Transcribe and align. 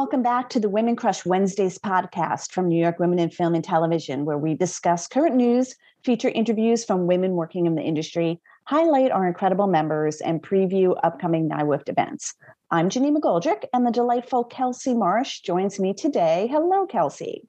Welcome 0.00 0.22
back 0.22 0.48
to 0.48 0.60
the 0.60 0.70
Women 0.70 0.96
Crush 0.96 1.26
Wednesdays 1.26 1.76
podcast 1.76 2.52
from 2.52 2.68
New 2.68 2.80
York 2.80 2.98
Women 2.98 3.18
in 3.18 3.28
Film 3.28 3.54
and 3.54 3.62
Television, 3.62 4.24
where 4.24 4.38
we 4.38 4.54
discuss 4.54 5.06
current 5.06 5.36
news, 5.36 5.76
feature 6.04 6.30
interviews 6.30 6.86
from 6.86 7.06
women 7.06 7.32
working 7.32 7.66
in 7.66 7.74
the 7.74 7.82
industry, 7.82 8.40
highlight 8.64 9.10
our 9.10 9.28
incredible 9.28 9.66
members, 9.66 10.22
and 10.22 10.42
preview 10.42 10.98
upcoming 11.02 11.50
NYWIFT 11.50 11.90
events. 11.90 12.34
I'm 12.70 12.88
Janine 12.88 13.14
McGoldrick, 13.14 13.64
and 13.74 13.86
the 13.86 13.90
delightful 13.90 14.42
Kelsey 14.42 14.94
Marsh 14.94 15.40
joins 15.40 15.78
me 15.78 15.92
today. 15.92 16.48
Hello, 16.50 16.86
Kelsey. 16.86 17.46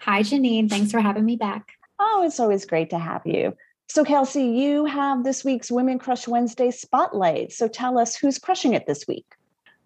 Hi, 0.00 0.20
Janine. 0.20 0.68
Thanks 0.68 0.92
for 0.92 1.00
having 1.00 1.24
me 1.24 1.36
back. 1.36 1.78
Oh, 1.98 2.24
it's 2.26 2.38
always 2.38 2.66
great 2.66 2.90
to 2.90 2.98
have 2.98 3.22
you. 3.24 3.56
So, 3.88 4.04
Kelsey, 4.04 4.44
you 4.44 4.84
have 4.84 5.24
this 5.24 5.46
week's 5.46 5.72
Women 5.72 5.98
Crush 5.98 6.28
Wednesday 6.28 6.70
spotlight. 6.70 7.52
So, 7.52 7.68
tell 7.68 7.98
us 7.98 8.14
who's 8.16 8.38
crushing 8.38 8.74
it 8.74 8.86
this 8.86 9.08
week. 9.08 9.24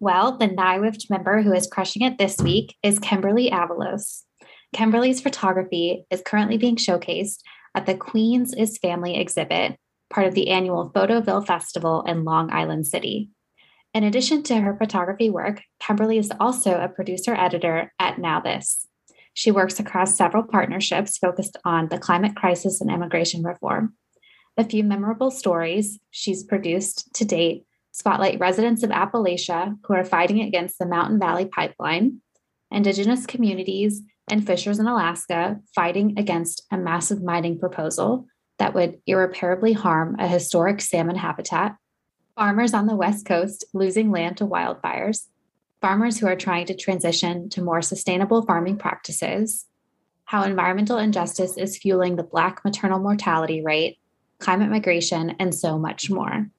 Well, 0.01 0.35
the 0.35 0.47
NYWIFT 0.47 1.11
member 1.11 1.43
who 1.43 1.53
is 1.53 1.67
crushing 1.67 2.01
it 2.01 2.17
this 2.17 2.39
week 2.39 2.75
is 2.81 2.97
Kimberly 2.97 3.51
Avalos. 3.51 4.23
Kimberly's 4.73 5.21
photography 5.21 6.05
is 6.09 6.23
currently 6.25 6.57
being 6.57 6.75
showcased 6.75 7.41
at 7.75 7.85
the 7.85 7.93
Queens 7.93 8.51
is 8.55 8.79
Family 8.79 9.15
exhibit, 9.15 9.77
part 10.09 10.25
of 10.25 10.33
the 10.33 10.49
annual 10.49 10.89
Photoville 10.89 11.45
Festival 11.45 12.01
in 12.07 12.25
Long 12.25 12.51
Island 12.51 12.87
City. 12.87 13.29
In 13.93 14.03
addition 14.03 14.41
to 14.41 14.61
her 14.61 14.75
photography 14.75 15.29
work, 15.29 15.61
Kimberly 15.79 16.17
is 16.17 16.31
also 16.39 16.79
a 16.79 16.89
producer 16.89 17.35
editor 17.35 17.93
at 17.99 18.17
Now 18.17 18.39
This. 18.39 18.87
She 19.35 19.51
works 19.51 19.79
across 19.79 20.17
several 20.17 20.41
partnerships 20.41 21.19
focused 21.19 21.57
on 21.63 21.89
the 21.89 21.99
climate 21.99 22.35
crisis 22.35 22.81
and 22.81 22.89
immigration 22.89 23.43
reform. 23.43 23.93
A 24.57 24.63
few 24.63 24.83
memorable 24.83 25.29
stories 25.29 25.99
she's 26.09 26.43
produced 26.43 27.13
to 27.13 27.23
date 27.23 27.67
spotlight 28.01 28.39
residents 28.39 28.81
of 28.81 28.89
Appalachia 28.89 29.77
who 29.83 29.93
are 29.93 30.03
fighting 30.03 30.41
against 30.41 30.79
the 30.79 30.87
Mountain 30.87 31.19
Valley 31.19 31.45
Pipeline, 31.45 32.19
Indigenous 32.71 33.27
communities 33.27 34.01
and 34.27 34.43
fishers 34.43 34.79
in 34.79 34.87
Alaska 34.87 35.59
fighting 35.75 36.17
against 36.17 36.63
a 36.71 36.79
massive 36.79 37.21
mining 37.21 37.59
proposal 37.59 38.25
that 38.57 38.73
would 38.73 38.99
irreparably 39.05 39.73
harm 39.73 40.15
a 40.17 40.27
historic 40.27 40.81
salmon 40.81 41.15
habitat, 41.15 41.75
farmers 42.35 42.73
on 42.73 42.87
the 42.87 42.95
West 42.95 43.27
Coast 43.27 43.65
losing 43.71 44.09
land 44.09 44.37
to 44.37 44.47
wildfires, 44.47 45.27
farmers 45.79 46.17
who 46.17 46.25
are 46.25 46.35
trying 46.35 46.65
to 46.65 46.75
transition 46.75 47.49
to 47.49 47.61
more 47.61 47.83
sustainable 47.83 48.41
farming 48.41 48.77
practices, 48.77 49.67
how 50.25 50.41
environmental 50.41 50.97
injustice 50.97 51.55
is 51.55 51.77
fueling 51.77 52.15
the 52.15 52.23
Black 52.23 52.65
maternal 52.65 52.97
mortality 52.97 53.61
rate, 53.61 53.99
climate 54.39 54.71
migration, 54.71 55.35
and 55.39 55.53
so 55.53 55.77
much 55.77 56.09
more. 56.09 56.49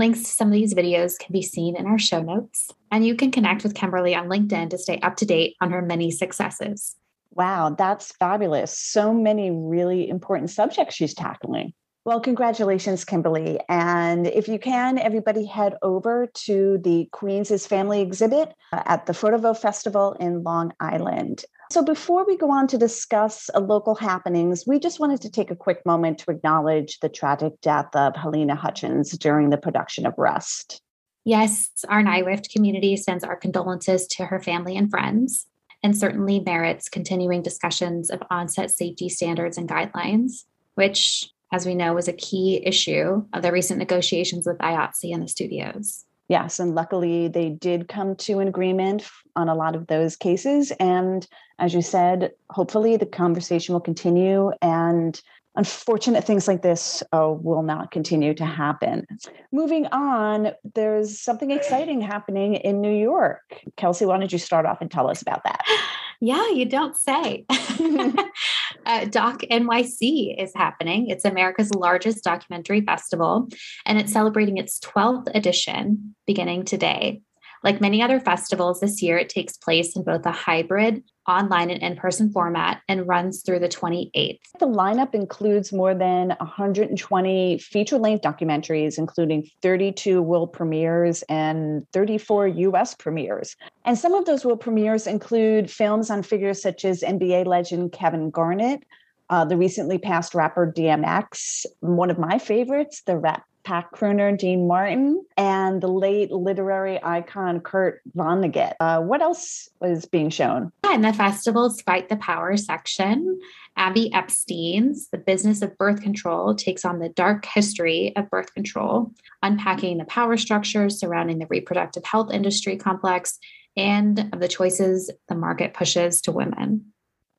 Links 0.00 0.22
to 0.22 0.30
some 0.30 0.48
of 0.48 0.54
these 0.54 0.72
videos 0.72 1.18
can 1.18 1.30
be 1.30 1.42
seen 1.42 1.76
in 1.76 1.84
our 1.86 1.98
show 1.98 2.22
notes. 2.22 2.70
And 2.90 3.06
you 3.06 3.14
can 3.14 3.30
connect 3.30 3.62
with 3.62 3.74
Kimberly 3.74 4.14
on 4.14 4.30
LinkedIn 4.30 4.70
to 4.70 4.78
stay 4.78 4.98
up 5.00 5.16
to 5.16 5.26
date 5.26 5.56
on 5.60 5.70
her 5.72 5.82
many 5.82 6.10
successes. 6.10 6.96
Wow, 7.32 7.74
that's 7.76 8.10
fabulous. 8.12 8.76
So 8.76 9.12
many 9.12 9.50
really 9.50 10.08
important 10.08 10.48
subjects 10.48 10.94
she's 10.94 11.12
tackling. 11.12 11.74
Well, 12.06 12.20
congratulations, 12.20 13.04
Kimberly. 13.04 13.60
And 13.68 14.26
if 14.26 14.48
you 14.48 14.58
can, 14.58 14.98
everybody 14.98 15.44
head 15.44 15.74
over 15.82 16.28
to 16.32 16.78
the 16.82 17.06
Queens' 17.12 17.66
Family 17.66 18.00
exhibit 18.00 18.54
uh, 18.72 18.82
at 18.86 19.04
the 19.04 19.12
Photoville 19.12 19.58
Festival 19.58 20.14
in 20.14 20.42
Long 20.42 20.72
Island. 20.80 21.44
So, 21.70 21.84
before 21.84 22.24
we 22.26 22.38
go 22.38 22.50
on 22.50 22.66
to 22.68 22.78
discuss 22.78 23.50
uh, 23.54 23.60
local 23.60 23.94
happenings, 23.94 24.64
we 24.66 24.80
just 24.80 24.98
wanted 24.98 25.20
to 25.20 25.30
take 25.30 25.50
a 25.50 25.56
quick 25.56 25.84
moment 25.84 26.18
to 26.20 26.30
acknowledge 26.30 26.98
the 27.00 27.10
tragic 27.10 27.60
death 27.60 27.94
of 27.94 28.14
Halyna 28.14 28.56
Hutchins 28.56 29.10
during 29.18 29.50
the 29.50 29.58
production 29.58 30.06
of 30.06 30.14
Rust. 30.16 30.80
Yes, 31.24 31.70
our 31.88 32.02
NYWIFT 32.02 32.50
community 32.50 32.96
sends 32.96 33.24
our 33.24 33.36
condolences 33.36 34.06
to 34.08 34.24
her 34.24 34.40
family 34.40 34.74
and 34.74 34.90
friends, 34.90 35.46
and 35.82 35.96
certainly 35.96 36.40
merits 36.40 36.88
continuing 36.88 37.42
discussions 37.42 38.10
of 38.10 38.22
onset 38.30 38.70
safety 38.70 39.10
standards 39.10 39.58
and 39.58 39.68
guidelines, 39.68 40.44
which, 40.76 41.30
as 41.52 41.66
we 41.66 41.74
know, 41.74 41.94
was 41.94 42.08
a 42.08 42.12
key 42.12 42.62
issue 42.64 43.24
of 43.32 43.42
the 43.42 43.52
recent 43.52 43.78
negotiations 43.78 44.46
with 44.46 44.58
IATSE 44.58 45.12
and 45.12 45.22
the 45.22 45.28
studios. 45.28 46.04
Yes, 46.28 46.60
and 46.60 46.76
luckily 46.76 47.26
they 47.26 47.48
did 47.48 47.88
come 47.88 48.14
to 48.16 48.38
an 48.38 48.46
agreement 48.46 49.04
on 49.34 49.48
a 49.48 49.54
lot 49.54 49.74
of 49.74 49.88
those 49.88 50.14
cases. 50.14 50.70
And 50.78 51.26
as 51.58 51.74
you 51.74 51.82
said, 51.82 52.30
hopefully 52.50 52.96
the 52.96 53.06
conversation 53.06 53.72
will 53.72 53.80
continue 53.80 54.52
and 54.62 55.20
unfortunate 55.56 56.22
things 56.22 56.46
like 56.46 56.62
this 56.62 57.02
uh, 57.12 57.34
will 57.36 57.62
not 57.62 57.90
continue 57.90 58.32
to 58.34 58.44
happen. 58.44 59.06
Moving 59.50 59.86
on, 59.86 60.52
there's 60.74 61.20
something 61.20 61.50
exciting 61.50 62.00
happening 62.00 62.54
in 62.54 62.80
New 62.80 62.96
York. 62.96 63.60
Kelsey, 63.76 64.06
why 64.06 64.16
don't 64.18 64.30
you 64.30 64.38
start 64.38 64.66
off 64.66 64.80
and 64.80 64.88
tell 64.88 65.10
us 65.10 65.22
about 65.22 65.42
that? 65.44 65.60
Yeah, 66.22 66.50
you 66.50 66.66
don't 66.66 66.94
say. 66.94 67.46
uh, 68.90 69.04
Doc 69.04 69.42
NYC 69.42 70.42
is 70.42 70.52
happening. 70.54 71.08
It's 71.10 71.24
America's 71.24 71.72
largest 71.72 72.24
documentary 72.24 72.80
festival, 72.80 73.48
and 73.86 73.98
it's 73.98 74.12
celebrating 74.12 74.58
its 74.58 74.80
12th 74.80 75.28
edition 75.32 76.16
beginning 76.26 76.64
today. 76.64 77.20
Like 77.62 77.80
many 77.80 78.02
other 78.02 78.20
festivals 78.20 78.80
this 78.80 79.02
year, 79.02 79.18
it 79.18 79.28
takes 79.28 79.56
place 79.56 79.94
in 79.94 80.02
both 80.02 80.24
a 80.24 80.30
hybrid, 80.30 81.02
online, 81.28 81.70
and 81.70 81.82
in 81.82 81.94
person 81.94 82.32
format 82.32 82.80
and 82.88 83.06
runs 83.06 83.42
through 83.42 83.58
the 83.58 83.68
28th. 83.68 84.38
The 84.58 84.66
lineup 84.66 85.14
includes 85.14 85.72
more 85.72 85.94
than 85.94 86.30
120 86.40 87.58
feature 87.58 87.98
length 87.98 88.22
documentaries, 88.22 88.96
including 88.96 89.48
32 89.62 90.22
world 90.22 90.52
premieres 90.52 91.22
and 91.28 91.86
34 91.92 92.48
US 92.48 92.94
premieres. 92.94 93.56
And 93.84 93.98
some 93.98 94.14
of 94.14 94.24
those 94.24 94.44
world 94.44 94.60
premieres 94.60 95.06
include 95.06 95.70
films 95.70 96.10
on 96.10 96.22
figures 96.22 96.62
such 96.62 96.84
as 96.84 97.02
NBA 97.02 97.46
legend 97.46 97.92
Kevin 97.92 98.30
Garnett. 98.30 98.84
Uh, 99.28 99.44
the 99.44 99.56
recently 99.56 99.96
passed 99.96 100.34
rapper 100.34 100.72
DMX, 100.76 101.64
one 101.78 102.10
of 102.10 102.18
my 102.18 102.38
favorites, 102.38 103.02
the 103.06 103.16
rap 103.16 103.44
pack 103.64 103.92
crooner 103.92 104.36
Dean 104.36 104.66
Martin 104.66 105.24
and 105.36 105.80
the 105.80 105.88
late 105.88 106.30
literary 106.30 107.02
icon 107.02 107.60
Kurt 107.60 108.00
Vonnegut. 108.16 108.74
Uh, 108.80 109.00
what 109.00 109.22
else 109.22 109.68
was 109.80 110.06
being 110.06 110.30
shown? 110.30 110.72
Yeah, 110.84 110.94
in 110.94 111.02
the 111.02 111.12
festival's 111.12 111.80
Fight 111.82 112.08
the 112.08 112.16
Power 112.16 112.56
section, 112.56 113.38
Abby 113.76 114.12
Epstein's 114.12 115.08
The 115.10 115.18
Business 115.18 115.62
of 115.62 115.76
Birth 115.78 116.02
Control 116.02 116.54
takes 116.54 116.84
on 116.84 116.98
the 116.98 117.08
dark 117.08 117.44
history 117.44 118.14
of 118.16 118.30
birth 118.30 118.52
control, 118.54 119.12
unpacking 119.42 119.98
the 119.98 120.04
power 120.04 120.36
structures 120.36 120.98
surrounding 120.98 121.38
the 121.38 121.46
reproductive 121.46 122.04
health 122.04 122.32
industry 122.32 122.76
complex 122.76 123.38
and 123.76 124.28
of 124.32 124.40
the 124.40 124.48
choices 124.48 125.10
the 125.28 125.34
market 125.34 125.74
pushes 125.74 126.20
to 126.22 126.32
women. 126.32 126.92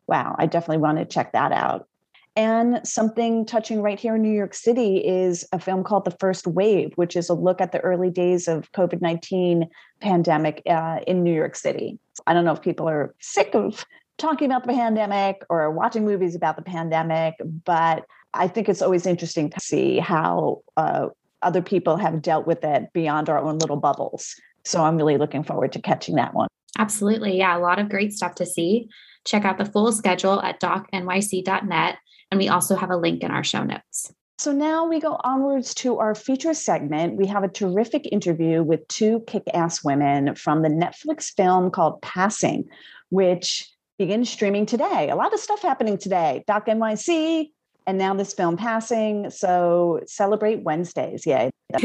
Wow, 0.07 0.35
I 0.37 0.45
definitely 0.45 0.81
want 0.81 0.97
to 0.97 1.05
check 1.05 1.33
that 1.33 1.51
out. 1.51 1.87
And 2.35 2.79
something 2.87 3.45
touching 3.45 3.81
right 3.81 3.99
here 3.99 4.15
in 4.15 4.21
New 4.21 4.31
York 4.31 4.53
City 4.53 4.97
is 4.97 5.45
a 5.51 5.59
film 5.59 5.83
called 5.83 6.05
The 6.05 6.15
First 6.19 6.47
Wave, 6.47 6.93
which 6.95 7.17
is 7.17 7.29
a 7.29 7.33
look 7.33 7.59
at 7.59 7.73
the 7.73 7.79
early 7.81 8.09
days 8.09 8.47
of 8.47 8.71
COVID 8.71 9.01
19 9.01 9.69
pandemic 9.99 10.61
uh, 10.65 10.99
in 11.05 11.23
New 11.23 11.33
York 11.33 11.55
City. 11.55 11.99
I 12.25 12.33
don't 12.33 12.45
know 12.45 12.53
if 12.53 12.61
people 12.61 12.87
are 12.87 13.13
sick 13.19 13.53
of 13.53 13.85
talking 14.17 14.45
about 14.45 14.65
the 14.65 14.73
pandemic 14.73 15.43
or 15.49 15.71
watching 15.71 16.05
movies 16.05 16.35
about 16.35 16.55
the 16.55 16.61
pandemic, 16.61 17.35
but 17.65 18.05
I 18.33 18.47
think 18.47 18.69
it's 18.69 18.81
always 18.81 19.05
interesting 19.05 19.49
to 19.49 19.59
see 19.59 19.99
how 19.99 20.61
uh, 20.77 21.07
other 21.41 21.61
people 21.61 21.97
have 21.97 22.21
dealt 22.21 22.47
with 22.47 22.63
it 22.63 22.93
beyond 22.93 23.29
our 23.29 23.39
own 23.39 23.57
little 23.57 23.77
bubbles. 23.77 24.35
So 24.63 24.83
I'm 24.83 24.95
really 24.95 25.17
looking 25.17 25.43
forward 25.43 25.73
to 25.73 25.81
catching 25.81 26.15
that 26.15 26.33
one. 26.33 26.47
Absolutely. 26.77 27.37
Yeah, 27.37 27.57
a 27.57 27.59
lot 27.59 27.79
of 27.79 27.89
great 27.89 28.13
stuff 28.13 28.35
to 28.35 28.45
see. 28.45 28.87
Check 29.25 29.43
out 29.43 29.57
the 29.57 29.65
full 29.65 29.91
schedule 29.91 30.41
at 30.41 30.61
docnyc.net. 30.61 31.97
And 32.31 32.39
we 32.39 32.47
also 32.47 32.75
have 32.75 32.89
a 32.89 32.97
link 32.97 33.23
in 33.23 33.31
our 33.31 33.43
show 33.43 33.63
notes. 33.63 34.13
So 34.41 34.51
now 34.51 34.87
we 34.87 34.99
go 34.99 35.19
onwards 35.23 35.75
to 35.75 35.99
our 35.99 36.15
feature 36.15 36.55
segment. 36.55 37.15
We 37.15 37.27
have 37.27 37.43
a 37.43 37.47
terrific 37.47 38.11
interview 38.11 38.63
with 38.63 38.87
two 38.87 39.19
kick 39.27 39.43
ass 39.53 39.83
women 39.83 40.33
from 40.33 40.63
the 40.63 40.69
Netflix 40.69 41.31
film 41.31 41.69
called 41.69 42.01
Passing, 42.01 42.67
which 43.09 43.69
begins 43.99 44.31
streaming 44.31 44.65
today. 44.65 45.09
A 45.11 45.15
lot 45.15 45.31
of 45.31 45.39
stuff 45.39 45.61
happening 45.61 45.95
today. 45.95 46.43
Doc 46.47 46.65
NYC, 46.65 47.51
and 47.85 47.99
now 47.99 48.15
this 48.15 48.33
film 48.33 48.57
Passing. 48.57 49.29
So 49.29 49.99
celebrate 50.07 50.63
Wednesdays. 50.63 51.23
Yay. 51.27 51.51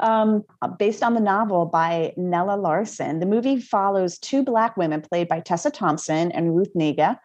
um, 0.00 0.44
based 0.78 1.02
on 1.02 1.12
the 1.12 1.20
novel 1.20 1.66
by 1.66 2.14
Nella 2.16 2.56
Larsen, 2.56 3.20
the 3.20 3.26
movie 3.26 3.60
follows 3.60 4.18
two 4.18 4.42
Black 4.42 4.78
women 4.78 5.02
played 5.02 5.28
by 5.28 5.40
Tessa 5.40 5.70
Thompson 5.70 6.32
and 6.32 6.56
Ruth 6.56 6.72
Negga 6.74 7.18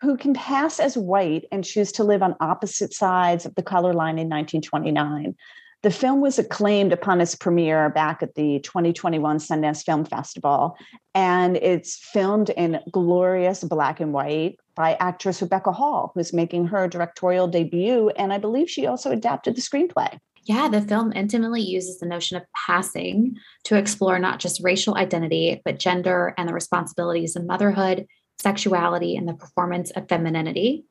who 0.00 0.16
can 0.16 0.34
pass 0.34 0.78
as 0.80 0.96
white 0.96 1.44
and 1.50 1.64
choose 1.64 1.92
to 1.92 2.04
live 2.04 2.22
on 2.22 2.36
opposite 2.40 2.92
sides 2.92 3.46
of 3.46 3.54
the 3.54 3.62
color 3.62 3.92
line 3.92 4.18
in 4.18 4.28
1929. 4.28 5.34
The 5.82 5.90
film 5.90 6.20
was 6.20 6.40
acclaimed 6.40 6.92
upon 6.92 7.20
its 7.20 7.36
premiere 7.36 7.88
back 7.88 8.22
at 8.22 8.34
the 8.34 8.58
2021 8.60 9.38
Sundance 9.38 9.84
Film 9.84 10.04
Festival, 10.04 10.76
and 11.14 11.56
it's 11.56 11.96
filmed 11.96 12.50
in 12.50 12.80
glorious 12.90 13.62
black 13.62 14.00
and 14.00 14.12
white 14.12 14.58
by 14.74 14.96
actress 14.98 15.40
Rebecca 15.40 15.70
Hall, 15.70 16.10
who's 16.14 16.32
making 16.32 16.66
her 16.66 16.88
directorial 16.88 17.46
debut. 17.46 18.10
And 18.10 18.32
I 18.32 18.38
believe 18.38 18.68
she 18.68 18.86
also 18.86 19.12
adapted 19.12 19.54
the 19.54 19.60
screenplay. 19.60 20.18
Yeah, 20.44 20.68
the 20.68 20.80
film 20.80 21.12
intimately 21.12 21.60
uses 21.60 22.00
the 22.00 22.06
notion 22.06 22.36
of 22.36 22.44
passing 22.66 23.36
to 23.64 23.76
explore 23.76 24.18
not 24.18 24.40
just 24.40 24.64
racial 24.64 24.96
identity, 24.96 25.60
but 25.64 25.78
gender 25.78 26.34
and 26.38 26.48
the 26.48 26.54
responsibilities 26.54 27.36
of 27.36 27.44
motherhood, 27.44 28.06
sexuality, 28.40 29.16
and 29.16 29.28
the 29.28 29.34
performance 29.34 29.90
of 29.90 30.08
femininity. 30.08 30.84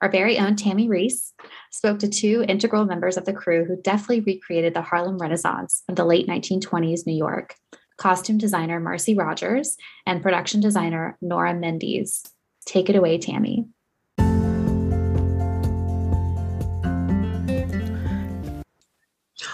Our 0.00 0.10
very 0.10 0.38
own 0.38 0.56
Tammy 0.56 0.88
Reese 0.88 1.32
spoke 1.70 2.00
to 2.00 2.08
two 2.08 2.44
integral 2.48 2.84
members 2.84 3.16
of 3.16 3.24
the 3.24 3.32
crew 3.32 3.64
who 3.64 3.80
deftly 3.80 4.20
recreated 4.20 4.74
the 4.74 4.82
Harlem 4.82 5.18
Renaissance 5.18 5.82
of 5.88 5.96
the 5.96 6.04
late 6.04 6.26
1920s 6.26 7.06
New 7.06 7.16
York 7.16 7.54
costume 7.96 8.38
designer 8.38 8.80
Marci 8.80 9.16
Rodgers 9.16 9.76
and 10.06 10.22
production 10.22 10.60
designer 10.60 11.16
Nora 11.20 11.54
Mendis. 11.54 12.28
Take 12.66 12.90
it 12.90 12.96
away, 12.96 13.18
Tammy. 13.18 13.66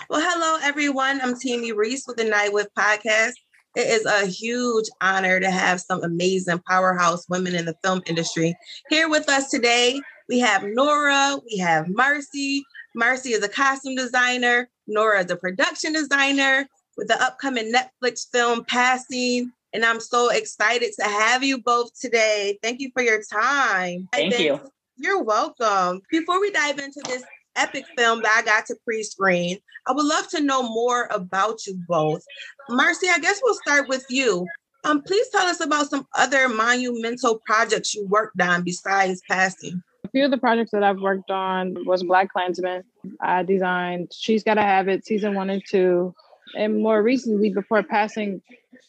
Well, 0.09 0.23
hello, 0.23 0.59
everyone. 0.63 1.21
I'm 1.21 1.39
Tammy 1.39 1.73
Reese 1.73 2.07
with 2.07 2.17
the 2.17 2.25
NYWIFT 2.25 2.69
Podcast. 2.77 3.35
It 3.77 3.87
is 3.87 4.05
a 4.07 4.27
huge 4.27 4.87
honor 5.01 5.41
to 5.41 5.51
have 5.51 5.81
some 5.81 6.03
amazing 6.03 6.61
powerhouse 6.67 7.29
women 7.29 7.55
in 7.55 7.65
the 7.65 7.77
film 7.85 8.03
industry 8.07 8.57
here 8.89 9.09
with 9.09 9.29
us 9.29 9.51
today. 9.51 10.01
We 10.29 10.39
have 10.41 10.65
Nora, 10.65 11.39
we 11.51 11.59
have 11.59 11.87
Marci. 11.87 12.63
Marci 12.97 13.33
is 13.33 13.45
a 13.45 13.49
costume 13.49 13.95
designer, 13.95 14.69
Nora 14.87 15.25
is 15.25 15.31
a 15.31 15.37
production 15.37 15.93
designer 15.93 16.67
with 16.97 17.09
the 17.09 17.23
upcoming 17.23 17.73
Netflix 17.73 18.27
film 18.33 18.65
Passing. 18.65 19.53
And 19.73 19.85
I'm 19.85 20.01
so 20.01 20.31
excited 20.31 20.93
to 20.99 21.05
have 21.05 21.45
you 21.45 21.63
both 21.63 21.91
today. 22.01 22.59
Thank 22.63 22.81
you 22.81 22.91
for 22.95 23.03
your 23.03 23.21
time. 23.23 24.09
Thank 24.13 24.39
you. 24.39 24.61
You're 24.97 25.23
welcome. 25.23 26.01
Before 26.11 26.41
we 26.41 26.51
dive 26.51 26.79
into 26.79 27.01
this 27.07 27.23
epic 27.59 27.85
film 27.97 28.23
that 28.23 28.37
I 28.39 28.43
got 28.47 28.67
to 28.67 28.77
pre-screen. 28.85 29.59
I 29.87 29.93
would 29.93 30.07
love 30.07 30.29
to 30.29 30.41
know 30.41 30.63
more 30.63 31.09
about 31.11 31.67
you 31.67 31.81
both. 31.89 32.23
Marci, 32.71 33.09
I 33.11 33.19
guess 33.19 33.41
we'll 33.43 33.55
start 33.55 33.89
with 33.89 34.05
you. 34.09 34.47
Um, 34.85 35.03
please 35.03 35.29
tell 35.31 35.47
us 35.47 35.61
about 35.61 35.91
some 35.91 36.07
other 36.17 36.49
monumental 36.49 37.41
projects 37.45 37.95
you 37.95 38.07
worked 38.07 38.41
on 38.41 38.63
besides 38.63 39.21
passing. 39.29 39.83
A 40.05 40.09
few 40.11 40.25
of 40.25 40.31
the 40.31 40.39
projects 40.39 40.71
that 40.71 40.83
I've 40.83 41.01
worked 41.01 41.31
on 41.31 41.77
was 41.85 42.03
BlacKkKlansman. 42.03 42.83
I 43.21 43.43
designed 43.43 44.13
She's 44.15 44.43
Gotta 44.45 44.63
Have 44.63 44.89
It, 44.89 45.05
season 45.05 45.35
one 45.35 45.51
and 45.51 45.63
two. 45.69 46.15
And 46.57 46.81
more 46.81 47.03
recently, 47.03 47.51
before 47.53 47.83
passing 47.83 48.41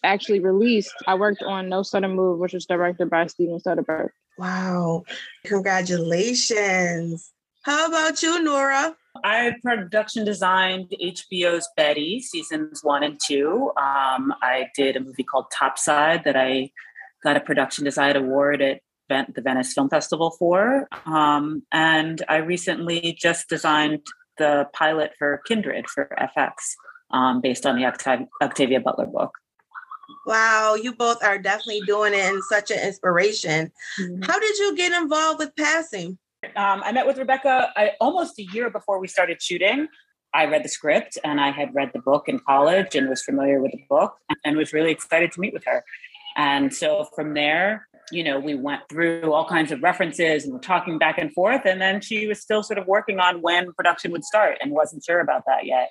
actually 0.03 0.39
released, 0.39 0.93
I 1.07 1.15
worked 1.15 1.43
on 1.43 1.67
No 1.67 1.83
Sudden 1.83 2.15
Move, 2.15 2.39
which 2.39 2.53
was 2.53 2.65
directed 2.65 3.09
by 3.09 3.27
Steven 3.27 3.59
Soderbergh. 3.59 4.09
Wow. 4.37 5.03
Congratulations. 5.43 7.33
How 7.63 7.87
about 7.87 8.23
you, 8.23 8.41
Nora? 8.41 8.95
I 9.23 9.55
production 9.61 10.23
designed 10.23 10.93
HBO's 11.01 11.67
Betty 11.75 12.21
seasons 12.21 12.81
one 12.83 13.03
and 13.03 13.19
two. 13.21 13.71
Um, 13.75 14.33
I 14.41 14.67
did 14.75 14.95
a 14.95 15.01
movie 15.01 15.23
called 15.23 15.45
Topside 15.51 16.23
that 16.23 16.37
I 16.37 16.71
got 17.23 17.35
a 17.35 17.41
production 17.41 17.83
design 17.83 18.15
award 18.15 18.61
at 18.61 18.81
the 19.09 19.41
Venice 19.41 19.73
Film 19.73 19.89
Festival 19.89 20.31
for. 20.31 20.87
Um, 21.05 21.63
and 21.71 22.23
I 22.29 22.37
recently 22.37 23.17
just 23.19 23.49
designed 23.49 24.05
the 24.37 24.67
pilot 24.73 25.11
for 25.17 25.41
Kindred 25.45 25.89
for 25.89 26.15
FX 26.37 26.53
um, 27.11 27.41
based 27.41 27.65
on 27.65 27.75
the 27.75 27.83
Octav- 27.83 28.27
Octavia 28.41 28.79
Butler 28.79 29.07
book. 29.07 29.37
Wow, 30.25 30.75
you 30.75 30.93
both 30.93 31.23
are 31.23 31.37
definitely 31.37 31.81
doing 31.85 32.13
it 32.13 32.21
and 32.21 32.43
such 32.45 32.71
an 32.71 32.79
inspiration. 32.79 33.71
Mm-hmm. 33.99 34.23
How 34.23 34.39
did 34.39 34.57
you 34.57 34.75
get 34.75 34.93
involved 34.93 35.39
with 35.39 35.55
passing? 35.55 36.17
Um, 36.43 36.81
I 36.83 36.91
met 36.91 37.05
with 37.05 37.17
Rebecca 37.17 37.71
I, 37.75 37.91
almost 37.99 38.39
a 38.39 38.43
year 38.43 38.69
before 38.69 38.99
we 38.99 39.07
started 39.07 39.41
shooting. 39.41 39.87
I 40.33 40.45
read 40.45 40.63
the 40.63 40.69
script 40.69 41.17
and 41.23 41.41
I 41.41 41.51
had 41.51 41.73
read 41.73 41.91
the 41.93 42.01
book 42.01 42.27
in 42.27 42.39
college 42.39 42.95
and 42.95 43.09
was 43.09 43.23
familiar 43.23 43.61
with 43.61 43.71
the 43.71 43.83
book 43.89 44.15
and 44.45 44.57
was 44.57 44.73
really 44.73 44.91
excited 44.91 45.31
to 45.33 45.39
meet 45.39 45.53
with 45.53 45.65
her. 45.65 45.83
And 46.37 46.73
so 46.73 47.07
from 47.15 47.33
there, 47.33 47.87
you 48.11 48.23
know, 48.23 48.39
we 48.39 48.55
went 48.55 48.81
through 48.89 49.33
all 49.33 49.47
kinds 49.47 49.71
of 49.71 49.83
references 49.83 50.43
and 50.43 50.53
we're 50.53 50.59
talking 50.59 50.97
back 50.97 51.17
and 51.17 51.33
forth. 51.33 51.61
And 51.65 51.81
then 51.81 51.99
she 51.99 52.27
was 52.27 52.39
still 52.39 52.63
sort 52.63 52.77
of 52.77 52.87
working 52.87 53.19
on 53.19 53.41
when 53.41 53.73
production 53.73 54.11
would 54.11 54.23
start 54.23 54.57
and 54.61 54.71
wasn't 54.71 55.03
sure 55.03 55.19
about 55.19 55.43
that 55.47 55.65
yet. 55.65 55.89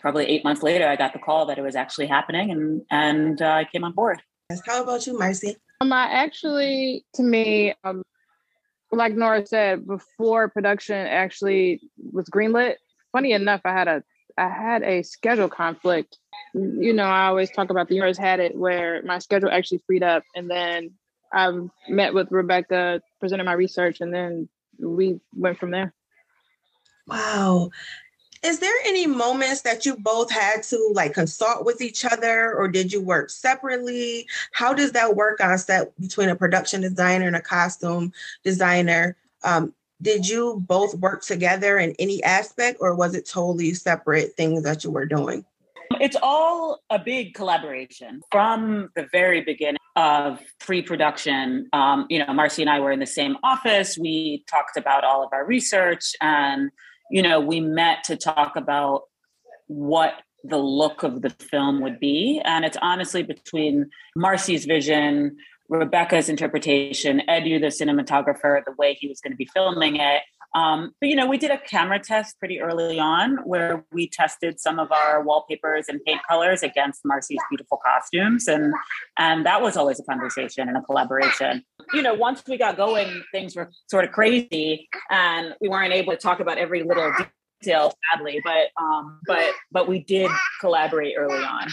Probably 0.00 0.26
eight 0.26 0.44
months 0.44 0.62
later, 0.62 0.86
I 0.86 0.96
got 0.96 1.12
the 1.12 1.18
call 1.20 1.46
that 1.46 1.58
it 1.58 1.62
was 1.62 1.76
actually 1.76 2.08
happening 2.08 2.50
and 2.50 2.82
and 2.90 3.40
uh, 3.40 3.46
I 3.46 3.64
came 3.70 3.84
on 3.84 3.92
board. 3.92 4.20
How 4.66 4.82
about 4.82 5.06
you, 5.06 5.14
Marci? 5.14 5.54
Um, 5.80 5.92
I 5.92 6.06
actually, 6.06 7.04
to 7.14 7.22
me, 7.22 7.74
um, 7.84 8.02
like 8.92 9.14
Nora 9.14 9.46
said, 9.46 9.86
before 9.86 10.48
production 10.48 10.96
actually 10.96 11.80
was 12.12 12.28
greenlit, 12.28 12.76
funny 13.12 13.32
enough, 13.32 13.60
I 13.64 13.72
had 13.72 13.88
a 13.88 14.02
I 14.38 14.48
had 14.48 14.82
a 14.82 15.02
schedule 15.02 15.48
conflict. 15.48 16.18
You 16.54 16.92
know, 16.92 17.04
I 17.04 17.26
always 17.26 17.50
talk 17.50 17.70
about 17.70 17.88
the 17.88 17.94
universe 17.94 18.18
had 18.18 18.40
it 18.40 18.56
where 18.56 19.02
my 19.02 19.18
schedule 19.18 19.50
actually 19.50 19.82
freed 19.86 20.02
up, 20.02 20.24
and 20.34 20.50
then 20.50 20.92
I 21.32 21.52
met 21.88 22.14
with 22.14 22.30
Rebecca, 22.30 23.00
presented 23.20 23.44
my 23.44 23.54
research, 23.54 24.00
and 24.00 24.12
then 24.12 24.48
we 24.78 25.20
went 25.34 25.58
from 25.58 25.70
there. 25.70 25.94
Wow. 27.06 27.70
Is 28.46 28.60
there 28.60 28.76
any 28.84 29.08
moments 29.08 29.62
that 29.62 29.84
you 29.84 29.96
both 29.96 30.30
had 30.30 30.62
to 30.64 30.92
like 30.94 31.14
consult 31.14 31.64
with 31.64 31.80
each 31.80 32.04
other 32.04 32.54
or 32.54 32.68
did 32.68 32.92
you 32.92 33.00
work 33.00 33.28
separately? 33.28 34.28
How 34.52 34.72
does 34.72 34.92
that 34.92 35.16
work 35.16 35.40
on 35.40 35.58
set 35.58 36.00
between 36.00 36.28
a 36.28 36.36
production 36.36 36.80
designer 36.80 37.26
and 37.26 37.34
a 37.34 37.40
costume 37.40 38.12
designer? 38.44 39.16
Um, 39.42 39.74
did 40.00 40.28
you 40.28 40.62
both 40.64 40.94
work 40.94 41.22
together 41.22 41.76
in 41.76 41.96
any 41.98 42.22
aspect 42.22 42.78
or 42.80 42.94
was 42.94 43.16
it 43.16 43.28
totally 43.28 43.74
separate 43.74 44.36
things 44.36 44.62
that 44.62 44.84
you 44.84 44.92
were 44.92 45.06
doing? 45.06 45.44
It's 46.00 46.16
all 46.22 46.84
a 46.88 47.00
big 47.00 47.34
collaboration 47.34 48.20
from 48.30 48.90
the 48.94 49.08
very 49.10 49.40
beginning 49.40 49.80
of 49.96 50.38
pre-production. 50.60 51.68
Um, 51.72 52.06
you 52.10 52.20
know, 52.20 52.26
Marci 52.26 52.60
and 52.60 52.70
I 52.70 52.78
were 52.78 52.92
in 52.92 53.00
the 53.00 53.06
same 53.06 53.38
office. 53.42 53.98
We 53.98 54.44
talked 54.48 54.76
about 54.76 55.02
all 55.02 55.24
of 55.24 55.30
our 55.32 55.44
research 55.44 56.12
and 56.20 56.70
you 57.10 57.22
know, 57.22 57.40
we 57.40 57.60
met 57.60 58.04
to 58.04 58.16
talk 58.16 58.56
about 58.56 59.02
what 59.66 60.14
the 60.44 60.58
look 60.58 61.02
of 61.02 61.22
the 61.22 61.30
film 61.30 61.80
would 61.80 61.98
be. 61.98 62.40
And 62.44 62.64
it's 62.64 62.76
honestly 62.80 63.22
between 63.22 63.90
Marci's 64.16 64.64
vision, 64.64 65.36
Rebecca's 65.68 66.28
interpretation, 66.28 67.22
Edu, 67.28 67.60
the 67.60 67.66
cinematographer, 67.66 68.64
the 68.64 68.74
way 68.78 68.94
he 68.94 69.08
was 69.08 69.20
going 69.20 69.32
to 69.32 69.36
be 69.36 69.48
filming 69.52 69.96
it. 69.96 70.22
Um, 70.54 70.92
but 71.00 71.08
you 71.10 71.16
know, 71.16 71.26
we 71.26 71.36
did 71.36 71.50
a 71.50 71.58
camera 71.58 71.98
test 71.98 72.38
pretty 72.38 72.60
early 72.60 72.98
on 72.98 73.38
where 73.44 73.84
we 73.92 74.08
tested 74.08 74.58
some 74.58 74.78
of 74.78 74.90
our 74.90 75.22
wallpapers 75.22 75.86
and 75.88 76.00
paint 76.06 76.20
colors 76.26 76.62
against 76.62 77.04
Marci's 77.04 77.42
beautiful 77.50 77.78
costumes, 77.84 78.48
and 78.48 78.72
and 79.18 79.44
that 79.44 79.60
was 79.60 79.76
always 79.76 80.00
a 80.00 80.04
conversation 80.04 80.66
and 80.66 80.78
a 80.78 80.82
collaboration. 80.82 81.62
You 81.92 82.02
know, 82.02 82.14
once 82.14 82.42
we 82.46 82.58
got 82.58 82.76
going, 82.76 83.22
things 83.32 83.56
were 83.56 83.70
sort 83.88 84.04
of 84.04 84.12
crazy, 84.12 84.88
and 85.10 85.54
we 85.60 85.68
weren't 85.68 85.92
able 85.92 86.12
to 86.12 86.18
talk 86.18 86.40
about 86.40 86.58
every 86.58 86.82
little 86.82 87.12
detail, 87.62 87.92
sadly. 88.12 88.40
But 88.44 88.82
um, 88.82 89.20
but 89.26 89.52
but 89.70 89.88
we 89.88 90.00
did 90.00 90.30
collaborate 90.60 91.14
early 91.16 91.42
on. 91.44 91.68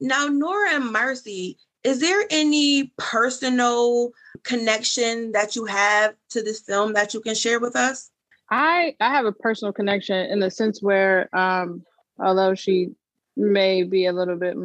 Now, 0.00 0.26
Nora 0.26 0.74
and 0.74 0.94
Marci, 0.94 1.56
is 1.84 2.00
there 2.00 2.24
any 2.30 2.92
personal 2.96 4.10
connection 4.44 5.32
that 5.32 5.56
you 5.56 5.64
have 5.66 6.14
to 6.30 6.42
this 6.42 6.60
film 6.60 6.94
that 6.94 7.14
you 7.14 7.20
can 7.20 7.34
share 7.34 7.60
with 7.60 7.76
us? 7.76 8.10
I 8.50 8.96
I 9.00 9.10
have 9.10 9.26
a 9.26 9.32
personal 9.32 9.72
connection 9.72 10.30
in 10.30 10.40
the 10.40 10.50
sense 10.50 10.82
where 10.82 11.34
um 11.36 11.82
although 12.18 12.54
she 12.54 12.90
may 13.36 13.82
be 13.82 14.06
a 14.06 14.12
little 14.12 14.36
bit 14.36 14.56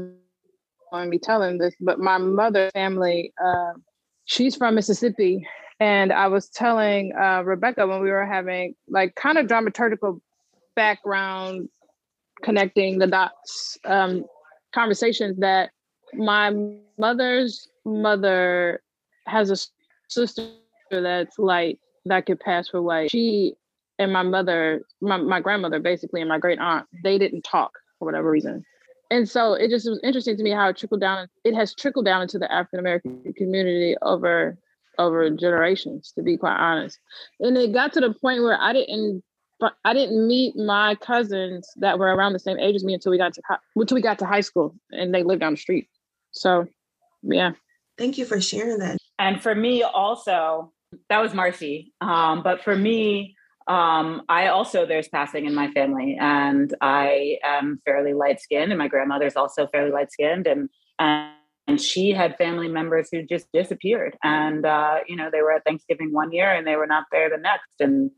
on 0.91 1.09
me 1.09 1.19
telling 1.19 1.57
this, 1.57 1.73
but 1.79 1.99
my 1.99 2.17
mother 2.17 2.69
family, 2.71 3.33
uh, 3.43 3.73
she's 4.25 4.55
from 4.55 4.75
Mississippi. 4.75 5.47
And 5.79 6.13
I 6.13 6.27
was 6.27 6.49
telling 6.49 7.13
uh, 7.19 7.43
Rebecca 7.43 7.85
when 7.85 8.01
we 8.01 8.09
were 8.09 8.25
having 8.25 8.75
like 8.87 9.15
kind 9.15 9.37
of 9.37 9.47
dramaturgical 9.47 10.19
background 10.75 11.69
connecting 12.43 12.99
the 12.99 13.07
dots 13.07 13.77
um, 13.85 14.25
conversations 14.73 15.37
that 15.39 15.71
my 16.13 16.53
mother's 16.97 17.69
mother 17.85 18.81
has 19.25 19.51
a 19.51 19.57
sister 20.09 20.47
that's 20.91 21.39
like 21.39 21.79
that 22.05 22.25
could 22.25 22.39
pass 22.39 22.69
for 22.69 22.81
white. 22.81 23.11
She 23.11 23.55
and 23.97 24.11
my 24.11 24.23
mother, 24.23 24.81
my, 25.01 25.17
my 25.17 25.39
grandmother 25.39 25.79
basically, 25.79 26.21
and 26.21 26.29
my 26.29 26.39
great 26.39 26.59
aunt, 26.59 26.85
they 27.03 27.17
didn't 27.17 27.43
talk 27.43 27.71
for 27.97 28.05
whatever 28.05 28.29
reason. 28.29 28.63
And 29.11 29.29
so 29.29 29.53
it 29.53 29.69
just 29.69 29.87
was 29.87 29.99
interesting 30.03 30.37
to 30.37 30.43
me 30.43 30.51
how 30.51 30.69
it 30.69 30.77
trickled 30.77 31.01
down. 31.01 31.27
It 31.43 31.53
has 31.53 31.75
trickled 31.75 32.05
down 32.05 32.23
into 32.23 32.39
the 32.39 32.51
African 32.51 32.79
American 32.79 33.33
community 33.37 33.95
over 34.01 34.57
over 34.97 35.29
generations, 35.29 36.13
to 36.15 36.23
be 36.23 36.37
quite 36.37 36.57
honest. 36.57 36.99
And 37.39 37.57
it 37.57 37.73
got 37.73 37.93
to 37.93 37.99
the 37.99 38.13
point 38.13 38.41
where 38.41 38.59
I 38.59 38.73
didn't 38.73 39.23
I 39.83 39.93
didn't 39.93 40.27
meet 40.27 40.55
my 40.55 40.95
cousins 40.95 41.69
that 41.77 41.97
were 41.97 42.13
around 42.13 42.33
the 42.33 42.39
same 42.39 42.59
age 42.59 42.75
as 42.75 42.83
me 42.83 42.93
until 42.93 43.11
we 43.11 43.17
got 43.17 43.33
to 43.33 43.41
until 43.75 43.95
we 43.95 44.01
got 44.01 44.19
to 44.19 44.25
high 44.25 44.41
school, 44.41 44.75
and 44.91 45.13
they 45.13 45.23
lived 45.23 45.41
down 45.41 45.53
the 45.53 45.57
street. 45.57 45.87
So, 46.31 46.67
yeah. 47.23 47.51
Thank 47.97 48.17
you 48.17 48.25
for 48.25 48.41
sharing 48.41 48.79
that. 48.79 48.97
And 49.19 49.41
for 49.41 49.55
me, 49.55 49.83
also, 49.83 50.73
that 51.09 51.21
was 51.21 51.31
Marci. 51.31 51.91
Um, 52.01 52.43
but 52.43 52.63
for 52.63 52.75
me, 52.75 53.34
Um, 53.67 54.21
I 54.29 54.47
also 54.47 54.85
there's 54.85 55.07
passing 55.07 55.45
in 55.45 55.55
my 55.55 55.71
family, 55.71 56.17
and 56.19 56.73
I 56.81 57.37
am 57.43 57.81
fairly 57.85 58.13
light 58.13 58.39
skinned, 58.39 58.71
and 58.71 58.77
my 58.77 58.87
grandmother's 58.87 59.35
also 59.35 59.67
fairly 59.67 59.91
light 59.91 60.11
skinned, 60.11 60.47
and 60.47 60.69
and 60.99 61.81
she 61.81 62.11
had 62.11 62.37
family 62.37 62.67
members 62.67 63.09
who 63.11 63.23
just 63.23 63.47
disappeared, 63.51 64.17
and 64.23 64.65
uh, 64.65 64.97
you 65.07 65.15
know 65.15 65.29
they 65.31 65.41
were 65.41 65.53
at 65.53 65.63
Thanksgiving 65.65 66.13
one 66.13 66.31
year 66.31 66.51
and 66.51 66.65
they 66.67 66.75
were 66.75 66.87
not 66.87 67.05
there 67.11 67.29
the 67.29 67.37
next, 67.37 67.71
and 67.79 68.11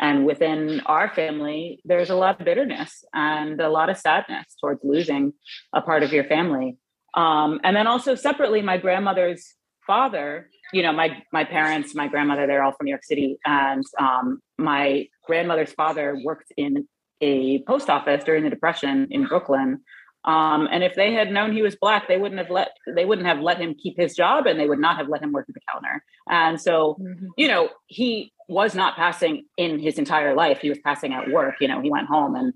and 0.00 0.26
within 0.26 0.80
our 0.86 1.08
family, 1.14 1.80
there's 1.84 2.10
a 2.10 2.16
lot 2.16 2.40
of 2.40 2.44
bitterness 2.44 3.04
and 3.12 3.60
a 3.60 3.68
lot 3.68 3.90
of 3.90 3.96
sadness 3.96 4.56
towards 4.60 4.80
losing 4.82 5.32
a 5.72 5.80
part 5.80 6.02
of 6.02 6.12
your 6.12 6.24
family. 6.24 6.78
Um, 7.14 7.60
and 7.62 7.76
then 7.76 7.86
also 7.86 8.16
separately, 8.16 8.60
my 8.60 8.76
grandmother's 8.76 9.54
father 9.86 10.48
you 10.72 10.82
know 10.82 10.92
my 10.92 11.22
my 11.32 11.44
parents 11.44 11.94
my 11.94 12.08
grandmother 12.08 12.46
they're 12.46 12.62
all 12.62 12.72
from 12.72 12.86
new 12.86 12.90
york 12.90 13.04
city 13.04 13.38
and 13.44 13.84
um, 14.00 14.40
my 14.58 15.06
grandmother's 15.26 15.72
father 15.72 16.18
worked 16.24 16.52
in 16.56 16.86
a 17.20 17.62
post 17.64 17.88
office 17.88 18.24
during 18.24 18.44
the 18.44 18.50
depression 18.50 19.08
in 19.10 19.26
brooklyn. 19.26 19.80
Um, 20.26 20.68
and 20.72 20.82
if 20.82 20.94
they 20.94 21.12
had 21.12 21.30
known 21.30 21.52
he 21.52 21.60
was 21.60 21.76
black 21.76 22.08
they 22.08 22.16
wouldn't 22.16 22.40
have 22.40 22.50
let 22.50 22.70
they 22.94 23.04
wouldn't 23.04 23.26
have 23.26 23.40
let 23.40 23.60
him 23.60 23.74
keep 23.74 23.94
his 23.98 24.14
job 24.14 24.46
and 24.46 24.58
they 24.58 24.66
would 24.66 24.78
not 24.78 24.96
have 24.96 25.08
let 25.08 25.22
him 25.22 25.32
work 25.32 25.46
at 25.48 25.54
the 25.54 25.60
counter. 25.70 26.02
And 26.28 26.60
so 26.60 26.96
mm-hmm. 27.00 27.26
you 27.36 27.46
know 27.46 27.68
he 27.86 28.32
was 28.48 28.74
not 28.74 28.96
passing 28.96 29.44
in 29.58 29.78
his 29.78 29.98
entire 29.98 30.34
life. 30.34 30.60
He 30.60 30.70
was 30.70 30.78
passing 30.78 31.12
at 31.12 31.30
work 31.30 31.56
you 31.60 31.68
know 31.68 31.80
he 31.82 31.90
went 31.90 32.08
home 32.08 32.34
and 32.36 32.54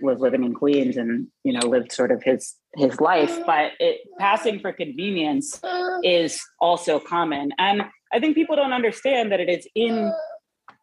was 0.00 0.18
living 0.20 0.44
in 0.44 0.54
Queens 0.54 0.96
and 0.96 1.28
you 1.44 1.52
know 1.52 1.66
lived 1.66 1.92
sort 1.92 2.10
of 2.10 2.22
his 2.22 2.54
his 2.74 3.00
life. 3.00 3.38
But 3.46 3.72
it, 3.78 4.00
passing 4.18 4.60
for 4.60 4.72
convenience 4.72 5.60
is 6.02 6.42
also 6.60 6.98
common, 6.98 7.52
and 7.58 7.82
I 8.12 8.20
think 8.20 8.34
people 8.34 8.56
don't 8.56 8.72
understand 8.72 9.32
that 9.32 9.40
it 9.40 9.48
is 9.48 9.66
in 9.74 10.12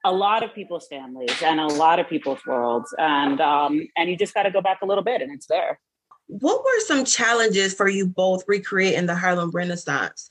a 0.05 0.11
lot 0.11 0.43
of 0.43 0.53
people's 0.53 0.87
families 0.87 1.31
and 1.43 1.59
a 1.59 1.67
lot 1.67 1.99
of 1.99 2.07
people's 2.07 2.45
worlds, 2.45 2.93
and 2.97 3.39
um, 3.41 3.87
and 3.97 4.09
you 4.09 4.17
just 4.17 4.33
got 4.33 4.43
to 4.43 4.51
go 4.51 4.61
back 4.61 4.79
a 4.81 4.85
little 4.85 5.03
bit, 5.03 5.21
and 5.21 5.31
it's 5.31 5.47
there. 5.47 5.79
What 6.27 6.63
were 6.63 6.79
some 6.81 7.05
challenges 7.05 7.73
for 7.73 7.89
you 7.89 8.07
both 8.07 8.43
recreating 8.47 9.05
the 9.05 9.15
Harlem 9.15 9.51
Renaissance? 9.51 10.29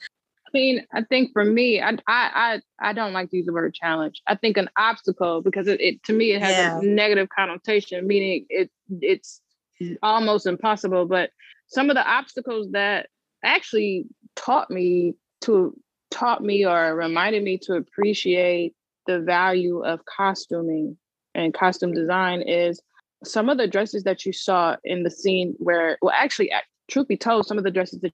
Mean, 0.52 0.86
I 0.92 1.02
think 1.02 1.32
for 1.32 1.44
me, 1.44 1.80
I 1.80 1.90
I 1.90 1.98
I, 2.08 2.60
I 2.80 2.92
don't 2.92 3.12
like 3.12 3.30
to 3.30 3.36
use 3.36 3.46
the 3.46 3.52
word 3.52 3.74
challenge. 3.74 4.22
I 4.26 4.34
think 4.34 4.56
an 4.56 4.70
obstacle 4.76 5.42
because 5.42 5.66
it, 5.66 5.80
it 5.80 6.02
to 6.04 6.12
me 6.12 6.32
it 6.32 6.42
has 6.42 6.56
yeah. 6.56 6.78
a 6.78 6.82
negative 6.82 7.28
connotation, 7.34 8.06
meaning 8.06 8.46
it 8.48 8.70
it's 9.00 9.40
mm. 9.82 9.96
almost 10.02 10.46
impossible. 10.46 11.06
But 11.06 11.30
some 11.68 11.90
of 11.90 11.96
the 11.96 12.08
obstacles 12.08 12.70
that 12.72 13.08
actually 13.44 14.06
taught 14.36 14.70
me 14.70 15.14
to 15.42 15.74
taught 16.10 16.42
me 16.42 16.66
or 16.66 16.94
reminded 16.94 17.42
me 17.42 17.58
to 17.58 17.74
appreciate 17.74 18.74
the 19.06 19.20
value 19.20 19.84
of 19.84 20.00
costuming 20.04 20.96
and 21.34 21.54
costume 21.54 21.92
design 21.92 22.42
is 22.42 22.80
some 23.24 23.48
of 23.48 23.58
the 23.58 23.66
dresses 23.66 24.04
that 24.04 24.26
you 24.26 24.32
saw 24.32 24.76
in 24.84 25.02
the 25.02 25.10
scene 25.10 25.54
where 25.58 25.98
well 26.02 26.14
actually 26.14 26.52
truth 26.88 27.08
be 27.08 27.16
told 27.16 27.46
some 27.46 27.58
of 27.58 27.64
the 27.64 27.70
dresses 27.70 28.00
that 28.00 28.12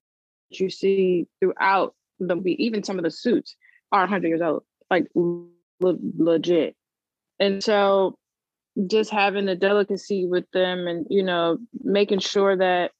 you 0.51 0.71
see 0.71 1.27
throughout 1.41 1.95
the 2.21 2.37
be 2.37 2.63
even 2.63 2.83
some 2.83 2.99
of 2.99 3.05
the 3.05 3.11
suits 3.11 3.57
are 3.93 4.01
100 4.01 4.29
years 4.29 4.43
old, 4.43 4.63
like 4.91 5.07
le- 5.15 5.49
legit. 5.81 6.77
And 7.41 7.63
so 7.63 8.19
just 8.87 9.11
having 9.11 9.47
the 9.47 9.57
delicacy 9.57 10.27
with 10.27 10.45
them 10.53 10.87
and 10.87 11.07
you 11.11 11.23
know 11.23 11.59
making 11.83 12.21
sure 12.21 12.57
that 12.57 12.93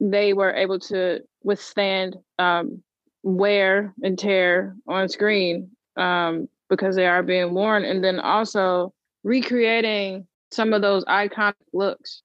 they 0.00 0.32
were 0.32 0.52
able 0.54 0.78
to 0.78 1.20
withstand 1.42 2.16
um, 2.38 2.82
wear 3.22 3.92
and 4.02 4.18
tear 4.18 4.74
on 4.88 5.08
screen 5.08 5.70
um, 5.96 6.48
because 6.70 6.96
they 6.96 7.06
are 7.06 7.22
being 7.22 7.52
worn 7.52 7.84
and 7.84 8.02
then 8.02 8.18
also 8.18 8.94
recreating 9.24 10.26
some 10.50 10.72
of 10.72 10.80
those 10.80 11.04
iconic 11.04 11.54
looks 11.74 12.22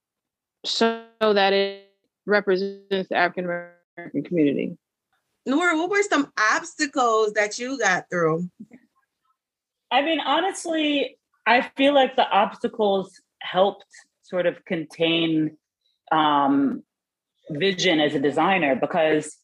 so 0.65 1.04
that 1.20 1.51
it 1.51 1.89
represents 2.25 3.10
the 3.10 3.15
african 3.15 3.46
american 3.46 4.24
community 4.24 4.77
Nora, 5.46 5.78
what 5.78 5.90
were 5.90 6.04
some 6.04 6.32
obstacles 6.56 7.34
that 7.34 7.60
you 7.60 7.78
got 7.78 8.10
through? 8.10 8.50
I 9.92 10.02
mean, 10.02 10.20
honestly, 10.20 11.18
I 11.46 11.62
feel 11.78 11.94
like 11.94 12.16
the 12.16 12.28
obstacles 12.28 13.22
helped 13.42 13.86
sort 14.24 14.48
of 14.48 14.66
contain 14.66 15.58
um, 16.12 16.84
vision 17.50 18.00
as 18.00 18.16
a 18.16 18.20
designer 18.20 18.75
because 18.75 19.38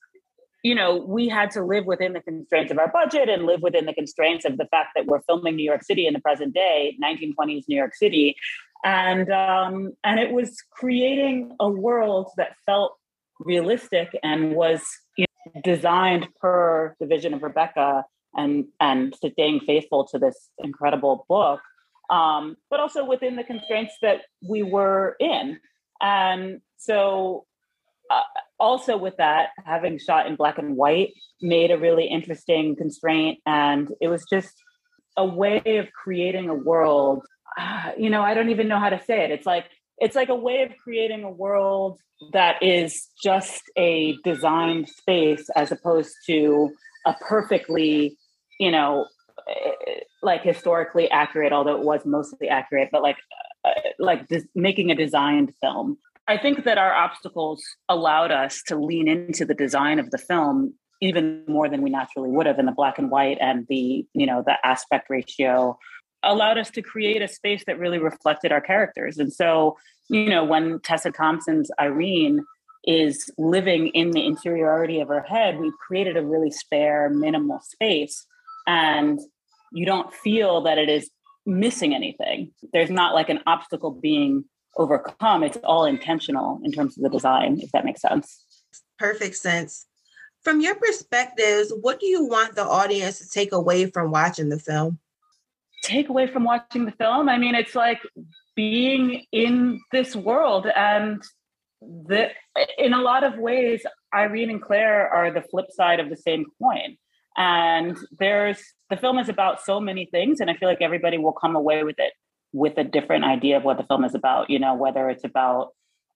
you 0.63 0.75
know 0.75 0.97
we 0.97 1.27
had 1.27 1.51
to 1.51 1.63
live 1.63 1.85
within 1.85 2.13
the 2.13 2.21
constraints 2.21 2.71
of 2.71 2.79
our 2.79 2.91
budget 2.91 3.29
and 3.29 3.45
live 3.45 3.61
within 3.61 3.85
the 3.85 3.93
constraints 3.93 4.45
of 4.45 4.57
the 4.57 4.65
fact 4.65 4.89
that 4.95 5.05
we're 5.05 5.21
filming 5.21 5.55
new 5.55 5.63
york 5.63 5.83
city 5.83 6.07
in 6.07 6.13
the 6.13 6.19
present 6.19 6.53
day 6.53 6.97
1920s 7.03 7.63
new 7.67 7.77
york 7.77 7.95
city 7.95 8.35
and 8.83 9.29
um, 9.31 9.93
and 10.03 10.19
it 10.19 10.31
was 10.31 10.63
creating 10.71 11.55
a 11.59 11.69
world 11.69 12.29
that 12.37 12.55
felt 12.65 12.97
realistic 13.39 14.17
and 14.23 14.55
was 14.55 14.83
you 15.17 15.25
designed 15.63 16.27
per 16.39 16.95
the 16.99 17.05
vision 17.05 17.33
of 17.33 17.43
Rebecca 17.43 18.05
and 18.35 18.65
and 18.79 19.13
staying 19.15 19.61
faithful 19.61 20.05
to 20.07 20.19
this 20.19 20.49
incredible 20.59 21.25
book, 21.27 21.61
um, 22.09 22.55
but 22.69 22.79
also 22.79 23.05
within 23.05 23.35
the 23.35 23.43
constraints 23.43 23.93
that 24.01 24.21
we 24.47 24.63
were 24.63 25.15
in. 25.19 25.59
And 26.01 26.61
so, 26.77 27.45
uh, 28.09 28.21
also 28.59 28.97
with 28.97 29.17
that, 29.17 29.49
having 29.65 29.99
shot 29.99 30.27
in 30.27 30.35
black 30.35 30.57
and 30.57 30.75
white 30.75 31.13
made 31.41 31.71
a 31.71 31.77
really 31.77 32.05
interesting 32.05 32.75
constraint, 32.75 33.39
and 33.45 33.89
it 33.99 34.07
was 34.07 34.25
just 34.29 34.53
a 35.17 35.25
way 35.25 35.61
of 35.77 35.91
creating 35.91 36.49
a 36.49 36.55
world. 36.55 37.23
Uh, 37.57 37.91
you 37.97 38.09
know, 38.09 38.21
I 38.21 38.33
don't 38.33 38.49
even 38.49 38.67
know 38.69 38.79
how 38.79 38.89
to 38.89 39.03
say 39.03 39.25
it. 39.25 39.31
It's 39.31 39.45
like 39.45 39.65
it's 40.01 40.15
like 40.15 40.29
a 40.29 40.35
way 40.35 40.63
of 40.63 40.71
creating 40.83 41.23
a 41.23 41.31
world 41.31 41.99
that 42.33 42.61
is 42.61 43.07
just 43.23 43.63
a 43.77 44.17
designed 44.23 44.89
space 44.89 45.49
as 45.55 45.71
opposed 45.71 46.13
to 46.25 46.69
a 47.05 47.13
perfectly 47.21 48.17
you 48.59 48.71
know 48.71 49.05
eh, 49.49 49.99
like 50.21 50.43
historically 50.43 51.09
accurate 51.09 51.53
although 51.53 51.75
it 51.75 51.83
was 51.83 52.05
mostly 52.05 52.49
accurate 52.49 52.89
but 52.91 53.01
like 53.01 53.17
uh, 53.63 53.71
like 53.99 54.27
this, 54.27 54.43
making 54.55 54.89
a 54.89 54.95
designed 54.95 55.53
film. 55.61 55.97
I 56.27 56.37
think 56.37 56.63
that 56.63 56.77
our 56.77 56.93
obstacles 56.93 57.63
allowed 57.89 58.31
us 58.31 58.61
to 58.67 58.75
lean 58.75 59.07
into 59.07 59.45
the 59.45 59.53
design 59.53 59.99
of 59.99 60.09
the 60.11 60.17
film 60.17 60.73
even 61.01 61.43
more 61.47 61.67
than 61.67 61.81
we 61.81 61.89
naturally 61.89 62.29
would 62.29 62.45
have 62.45 62.59
in 62.59 62.65
the 62.65 62.71
black 62.71 62.97
and 62.97 63.09
white 63.11 63.37
and 63.41 63.65
the 63.69 64.05
you 64.13 64.25
know 64.25 64.43
the 64.45 64.55
aspect 64.65 65.09
ratio 65.09 65.77
allowed 66.23 66.57
us 66.57 66.69
to 66.71 66.81
create 66.81 67.21
a 67.21 67.27
space 67.27 67.63
that 67.65 67.79
really 67.79 67.99
reflected 67.99 68.51
our 68.51 68.61
characters. 68.61 69.17
And 69.17 69.31
so, 69.31 69.77
you 70.09 70.29
know, 70.29 70.43
when 70.43 70.79
Tessa 70.81 71.11
Thompson's 71.11 71.71
Irene 71.79 72.45
is 72.85 73.29
living 73.37 73.87
in 73.89 74.11
the 74.11 74.25
interiority 74.25 74.99
of 74.99 75.07
her 75.07 75.21
head, 75.21 75.59
we've 75.59 75.77
created 75.77 76.17
a 76.17 76.25
really 76.25 76.51
spare, 76.51 77.09
minimal 77.09 77.59
space. 77.61 78.25
And 78.67 79.19
you 79.71 79.85
don't 79.85 80.13
feel 80.13 80.61
that 80.61 80.77
it 80.77 80.89
is 80.89 81.09
missing 81.45 81.95
anything. 81.95 82.51
There's 82.73 82.89
not 82.89 83.13
like 83.13 83.29
an 83.29 83.39
obstacle 83.47 83.91
being 83.91 84.45
overcome. 84.77 85.43
It's 85.43 85.57
all 85.63 85.85
intentional 85.85 86.59
in 86.63 86.71
terms 86.71 86.97
of 86.97 87.03
the 87.03 87.09
design, 87.09 87.59
if 87.61 87.71
that 87.71 87.85
makes 87.85 88.01
sense. 88.01 88.45
Perfect 88.97 89.35
sense. 89.35 89.87
From 90.43 90.61
your 90.61 90.75
perspectives, 90.75 91.71
what 91.81 91.99
do 91.99 92.07
you 92.07 92.25
want 92.25 92.55
the 92.55 92.65
audience 92.65 93.19
to 93.19 93.29
take 93.29 93.51
away 93.51 93.85
from 93.85 94.11
watching 94.11 94.49
the 94.49 94.59
film? 94.59 94.99
Take 95.81 96.09
away 96.09 96.27
from 96.27 96.43
watching 96.43 96.85
the 96.85 96.91
film? 96.91 97.29
I 97.29 97.37
mean, 97.37 97.55
it's 97.55 97.75
like 97.75 98.01
being 98.55 99.25
in 99.31 99.81
this 99.91 100.15
world 100.15 100.67
and 100.67 101.23
the 101.81 102.29
in 102.77 102.93
a 102.93 103.01
lot 103.01 103.23
of 103.23 103.37
ways 103.37 103.83
Irene 104.13 104.51
and 104.51 104.61
Clare 104.61 105.09
are 105.09 105.31
the 105.31 105.41
flip 105.41 105.71
side 105.71 105.99
of 105.99 106.09
the 106.09 106.17
same 106.17 106.45
coin. 106.61 106.97
And 107.37 107.97
there's 108.19 108.61
the 108.89 108.97
film 108.97 109.17
is 109.17 109.29
about 109.29 109.61
so 109.61 109.79
many 109.79 110.05
things 110.05 110.41
and 110.41 110.49
I 110.49 110.55
feel 110.55 110.69
like 110.69 110.81
everybody 110.81 111.17
will 111.17 111.31
come 111.31 111.55
away 111.55 111.83
with 111.83 111.95
it 111.97 112.13
with 112.53 112.77
a 112.77 112.83
different 112.83 113.23
idea 113.23 113.57
of 113.57 113.63
what 113.63 113.77
the 113.77 113.83
film 113.83 114.03
is 114.03 114.13
about, 114.13 114.49
you 114.49 114.59
know, 114.59 114.75
whether 114.75 115.09
it's 115.09 115.23
about 115.23 115.69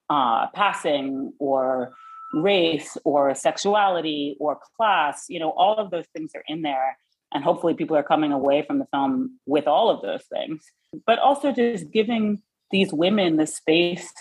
uh, 0.10 0.48
passing 0.54 1.34
or 1.40 1.94
race 2.34 2.98
or 3.06 3.34
sexuality 3.34 4.36
or 4.40 4.60
class, 4.76 5.26
you 5.30 5.40
know, 5.40 5.52
all 5.52 5.78
of 5.78 5.90
those 5.90 6.06
things 6.14 6.32
are 6.36 6.44
in 6.48 6.62
there 6.62 6.98
and 7.36 7.44
hopefully 7.44 7.74
people 7.74 7.98
are 7.98 8.04
coming 8.04 8.32
away 8.32 8.64
from 8.66 8.80
the 8.80 8.88
film 8.92 9.38
with 9.46 9.68
all 9.68 9.90
of 9.90 10.02
those 10.02 10.24
things. 10.34 10.64
But 11.06 11.20
also 11.20 11.52
just 11.52 11.92
giving 11.92 12.42
these 12.72 12.94
women 12.94 13.36
the 13.36 13.46
space 13.46 14.12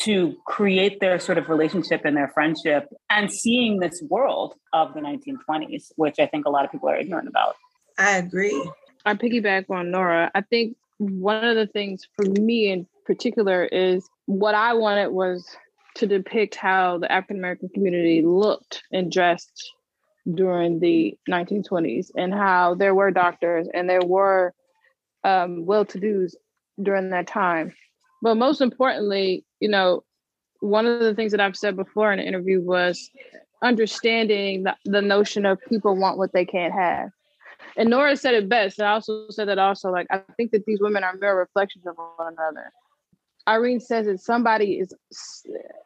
to 0.00 0.34
create 0.46 0.98
their 1.00 1.18
sort 1.20 1.38
of 1.38 1.48
relationship 1.48 2.02
and 2.04 2.16
their 2.16 2.28
friendship 2.28 2.88
and 3.08 3.32
seeing 3.32 3.78
this 3.78 4.02
world 4.10 4.54
of 4.74 4.92
the 4.92 5.00
1920s 5.00 5.90
which 5.96 6.18
i 6.18 6.26
think 6.26 6.44
a 6.44 6.50
lot 6.50 6.66
of 6.66 6.70
people 6.70 6.86
are 6.86 6.96
ignorant 6.96 7.28
about. 7.28 7.54
I 7.98 8.18
agree. 8.18 8.70
I 9.06 9.14
piggyback 9.14 9.70
on 9.70 9.90
nora. 9.90 10.30
I 10.34 10.42
think 10.42 10.76
one 10.98 11.44
of 11.44 11.56
the 11.56 11.66
things 11.66 12.06
for 12.14 12.26
me 12.28 12.70
in 12.70 12.86
particular 13.06 13.64
is 13.64 14.06
what 14.26 14.54
i 14.54 14.74
wanted 14.74 15.08
was 15.12 15.48
to 15.94 16.06
depict 16.06 16.56
how 16.56 16.98
the 16.98 17.10
african 17.10 17.38
american 17.38 17.70
community 17.70 18.20
looked 18.22 18.82
and 18.92 19.10
dressed 19.10 19.72
during 20.34 20.80
the 20.80 21.16
1920s 21.28 22.10
and 22.16 22.34
how 22.34 22.74
there 22.74 22.94
were 22.94 23.10
doctors 23.10 23.68
and 23.72 23.88
there 23.88 24.04
were 24.04 24.52
um, 25.24 25.64
well-to-dos 25.66 26.36
during 26.82 27.10
that 27.10 27.26
time. 27.26 27.72
But 28.22 28.36
most 28.36 28.60
importantly, 28.60 29.44
you 29.60 29.68
know, 29.68 30.02
one 30.60 30.86
of 30.86 31.00
the 31.00 31.14
things 31.14 31.32
that 31.32 31.40
I've 31.40 31.56
said 31.56 31.76
before 31.76 32.12
in 32.12 32.18
an 32.18 32.26
interview 32.26 32.60
was 32.60 33.10
understanding 33.62 34.64
the, 34.64 34.74
the 34.84 35.02
notion 35.02 35.46
of 35.46 35.60
people 35.68 35.96
want 35.96 36.18
what 36.18 36.32
they 36.32 36.44
can't 36.44 36.72
have. 36.72 37.10
And 37.76 37.90
Nora 37.90 38.16
said 38.16 38.34
it 38.34 38.48
best. 38.48 38.78
and 38.78 38.88
I 38.88 38.92
also 38.92 39.26
said 39.30 39.48
that 39.48 39.58
also, 39.58 39.90
like, 39.90 40.06
I 40.10 40.22
think 40.36 40.50
that 40.52 40.64
these 40.66 40.80
women 40.80 41.04
are 41.04 41.14
mirror 41.16 41.36
reflections 41.36 41.86
of 41.86 41.96
one 41.96 42.32
another. 42.32 42.72
Irene 43.48 43.80
says 43.80 44.06
that 44.06 44.20
somebody 44.20 44.74
is, 44.74 44.92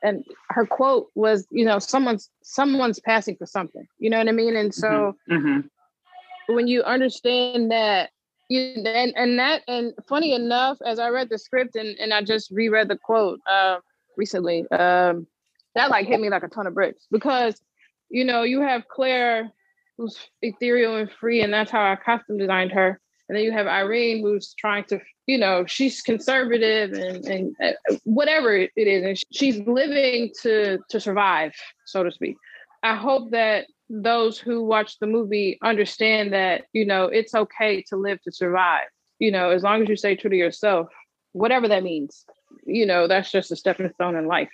and 0.03 0.25
her 0.49 0.67
quote 0.67 1.09
was, 1.15 1.47
you 1.51 1.65
know, 1.65 1.79
someone's 1.79 2.31
someone's 2.43 3.01
passing 3.01 3.37
for 3.37 3.47
something. 3.47 3.87
You 3.99 4.11
know 4.11 4.19
what 4.19 4.29
I 4.29 4.33
mean? 4.33 4.57
And 4.57 4.75
so 4.75 5.15
mm-hmm. 5.31 5.35
Mm-hmm. 5.35 6.55
when 6.55 6.67
you 6.67 6.83
understand 6.83 7.71
that, 7.71 8.11
you 8.49 8.83
and 8.85 9.13
and 9.15 9.39
that 9.39 9.63
and 9.69 9.93
funny 10.09 10.33
enough, 10.33 10.79
as 10.85 10.99
I 10.99 11.11
read 11.11 11.29
the 11.29 11.39
script 11.39 11.77
and 11.77 11.97
and 11.99 12.15
I 12.15 12.23
just 12.23 12.51
reread 12.51 12.89
the 12.89 12.97
quote 12.97 13.41
uh, 13.49 13.77
recently, 14.17 14.65
um, 14.71 15.27
that 15.75 15.91
like 15.91 16.07
hit 16.07 16.21
me 16.21 16.31
like 16.31 16.43
a 16.43 16.49
ton 16.49 16.67
of 16.67 16.75
bricks 16.75 17.07
because, 17.11 17.61
you 18.09 18.25
know, 18.25 18.43
you 18.43 18.61
have 18.61 18.89
Clare 18.89 19.53
who's 20.01 20.17
ethereal 20.41 20.97
and 20.97 21.11
free, 21.11 21.43
and 21.43 21.53
that's 21.53 21.71
how 21.71 21.83
I 21.83 21.97
costume 21.97 22.39
designed 22.39 22.73
her. 22.73 23.01
And 23.31 23.37
then 23.37 23.45
you 23.45 23.53
have 23.53 23.69
Irene, 23.69 24.23
who's 24.23 24.55
trying 24.55 24.83
to, 24.87 25.01
you 25.29 25.39
know, 25.39 25.65
she's 25.65 26.03
conservative 26.03 26.95
and, 26.95 27.25
and 27.27 27.55
uh, 27.63 27.95
whatever 28.03 28.57
it 28.57 28.73
is, 28.75 29.05
and 29.05 29.17
she's 29.33 29.65
living 29.69 30.33
to 30.43 30.81
to 30.89 30.99
survive, 30.99 31.53
so 31.87 32.03
to 32.03 32.11
speak. 32.11 32.35
I 32.83 32.97
hope 32.97 33.31
that 33.31 33.69
those 33.89 34.37
who 34.37 34.65
watch 34.65 34.99
the 34.99 35.07
movie 35.07 35.61
understand 35.63 36.33
that, 36.33 36.65
you 36.73 36.85
know, 36.85 37.05
it's 37.05 37.33
okay 37.33 37.83
to 37.83 37.97
live 37.97 38.21
to 38.23 38.33
survive. 38.33 38.89
You 39.21 39.31
know, 39.31 39.51
as 39.51 39.63
long 39.63 39.81
as 39.81 39.89
you 39.89 39.95
stay 39.95 40.17
true 40.17 40.31
to 40.31 40.37
yourself, 40.37 40.89
whatever 41.31 41.69
that 41.69 41.85
means. 41.85 42.25
You 42.67 42.85
know, 42.85 43.07
that's 43.07 43.31
just 43.31 43.53
a 43.53 43.57
stepping 43.57 43.93
stone 43.95 44.17
in 44.17 44.27
life. 44.27 44.51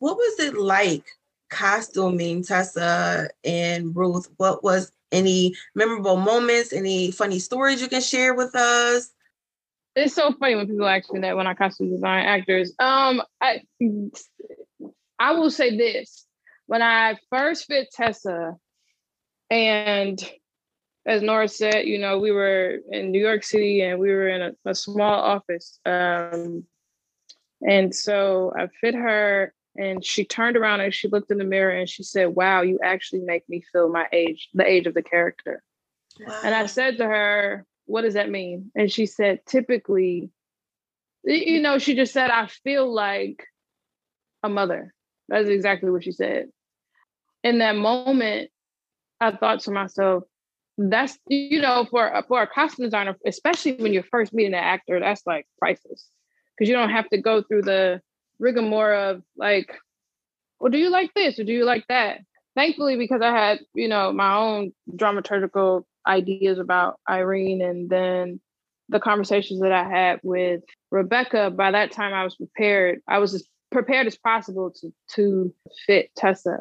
What 0.00 0.16
was 0.16 0.40
it 0.40 0.56
like 0.56 1.04
costuming 1.50 2.42
Tessa 2.42 3.28
and 3.44 3.94
Ruth? 3.94 4.28
What 4.38 4.64
was 4.64 4.90
any 5.12 5.54
memorable 5.74 6.16
moments, 6.16 6.72
any 6.72 7.10
funny 7.10 7.38
stories 7.38 7.80
you 7.80 7.88
can 7.88 8.00
share 8.00 8.34
with 8.34 8.54
us? 8.54 9.10
It's 9.96 10.14
so 10.14 10.32
funny 10.32 10.54
when 10.54 10.66
people 10.66 10.86
ask 10.86 11.12
me 11.12 11.20
that 11.20 11.36
when 11.36 11.46
I 11.46 11.54
costume 11.54 11.90
design 11.90 12.24
actors. 12.24 12.72
Um, 12.78 13.22
I 13.40 13.62
I 15.18 15.32
will 15.32 15.50
say 15.50 15.76
this: 15.76 16.26
when 16.66 16.82
I 16.82 17.16
first 17.30 17.66
fit 17.66 17.88
Tessa, 17.92 18.54
and 19.50 20.22
as 21.06 21.22
Nora 21.22 21.48
said, 21.48 21.86
you 21.86 21.98
know, 21.98 22.18
we 22.18 22.30
were 22.30 22.78
in 22.92 23.10
New 23.10 23.20
York 23.20 23.42
City 23.42 23.80
and 23.80 23.98
we 23.98 24.10
were 24.10 24.28
in 24.28 24.42
a, 24.42 24.70
a 24.70 24.74
small 24.74 25.20
office. 25.20 25.80
Um, 25.86 26.64
and 27.62 27.94
so 27.94 28.52
I 28.56 28.68
fit 28.80 28.94
her 28.94 29.54
and 29.78 30.04
she 30.04 30.24
turned 30.24 30.56
around 30.56 30.80
and 30.80 30.92
she 30.92 31.06
looked 31.06 31.30
in 31.30 31.38
the 31.38 31.44
mirror 31.44 31.70
and 31.70 31.88
she 31.88 32.02
said, 32.02 32.34
Wow, 32.34 32.62
you 32.62 32.80
actually 32.82 33.20
make 33.20 33.48
me 33.48 33.62
feel 33.72 33.88
my 33.88 34.06
age, 34.12 34.48
the 34.52 34.66
age 34.66 34.88
of 34.88 34.94
the 34.94 35.02
character. 35.02 35.62
Wow. 36.26 36.40
And 36.42 36.54
I 36.54 36.66
said 36.66 36.98
to 36.98 37.06
her, 37.06 37.64
What 37.86 38.02
does 38.02 38.14
that 38.14 38.28
mean? 38.28 38.72
And 38.74 38.90
she 38.90 39.06
said, 39.06 39.46
Typically, 39.46 40.30
you 41.22 41.62
know, 41.62 41.78
she 41.78 41.94
just 41.94 42.12
said, 42.12 42.30
I 42.30 42.48
feel 42.48 42.92
like 42.92 43.46
a 44.42 44.48
mother. 44.48 44.92
That's 45.28 45.48
exactly 45.48 45.90
what 45.90 46.02
she 46.02 46.12
said. 46.12 46.48
In 47.44 47.58
that 47.58 47.76
moment, 47.76 48.50
I 49.20 49.30
thought 49.30 49.60
to 49.60 49.70
myself, 49.70 50.24
that's 50.76 51.18
you 51.28 51.60
know, 51.60 51.86
for 51.88 52.22
for 52.26 52.42
a 52.42 52.46
costume 52.48 52.84
designer, 52.84 53.16
especially 53.24 53.74
when 53.74 53.92
you're 53.92 54.02
first 54.02 54.32
meeting 54.32 54.54
an 54.54 54.60
actor, 54.60 54.98
that's 54.98 55.22
like 55.24 55.46
priceless. 55.60 56.08
Because 56.56 56.68
you 56.68 56.74
don't 56.74 56.90
have 56.90 57.08
to 57.10 57.18
go 57.20 57.42
through 57.42 57.62
the 57.62 58.00
rigmarole 58.38 59.10
of 59.10 59.22
like, 59.36 59.74
well, 60.60 60.70
do 60.70 60.78
you 60.78 60.90
like 60.90 61.12
this 61.14 61.38
or 61.38 61.44
do 61.44 61.52
you 61.52 61.64
like 61.64 61.86
that? 61.88 62.20
Thankfully, 62.56 62.96
because 62.96 63.22
I 63.22 63.30
had, 63.30 63.60
you 63.74 63.88
know, 63.88 64.12
my 64.12 64.34
own 64.34 64.72
dramaturgical 64.96 65.84
ideas 66.06 66.58
about 66.58 66.98
Irene 67.08 67.62
and 67.62 67.88
then 67.88 68.40
the 68.88 68.98
conversations 69.00 69.60
that 69.60 69.72
I 69.72 69.84
had 69.84 70.20
with 70.22 70.62
Rebecca, 70.90 71.50
by 71.50 71.70
that 71.70 71.92
time 71.92 72.14
I 72.14 72.24
was 72.24 72.34
prepared. 72.34 73.00
I 73.06 73.18
was 73.18 73.34
as 73.34 73.44
prepared 73.70 74.06
as 74.06 74.16
possible 74.16 74.70
to 74.80 74.92
to 75.14 75.54
fit 75.86 76.10
Tessa. 76.16 76.56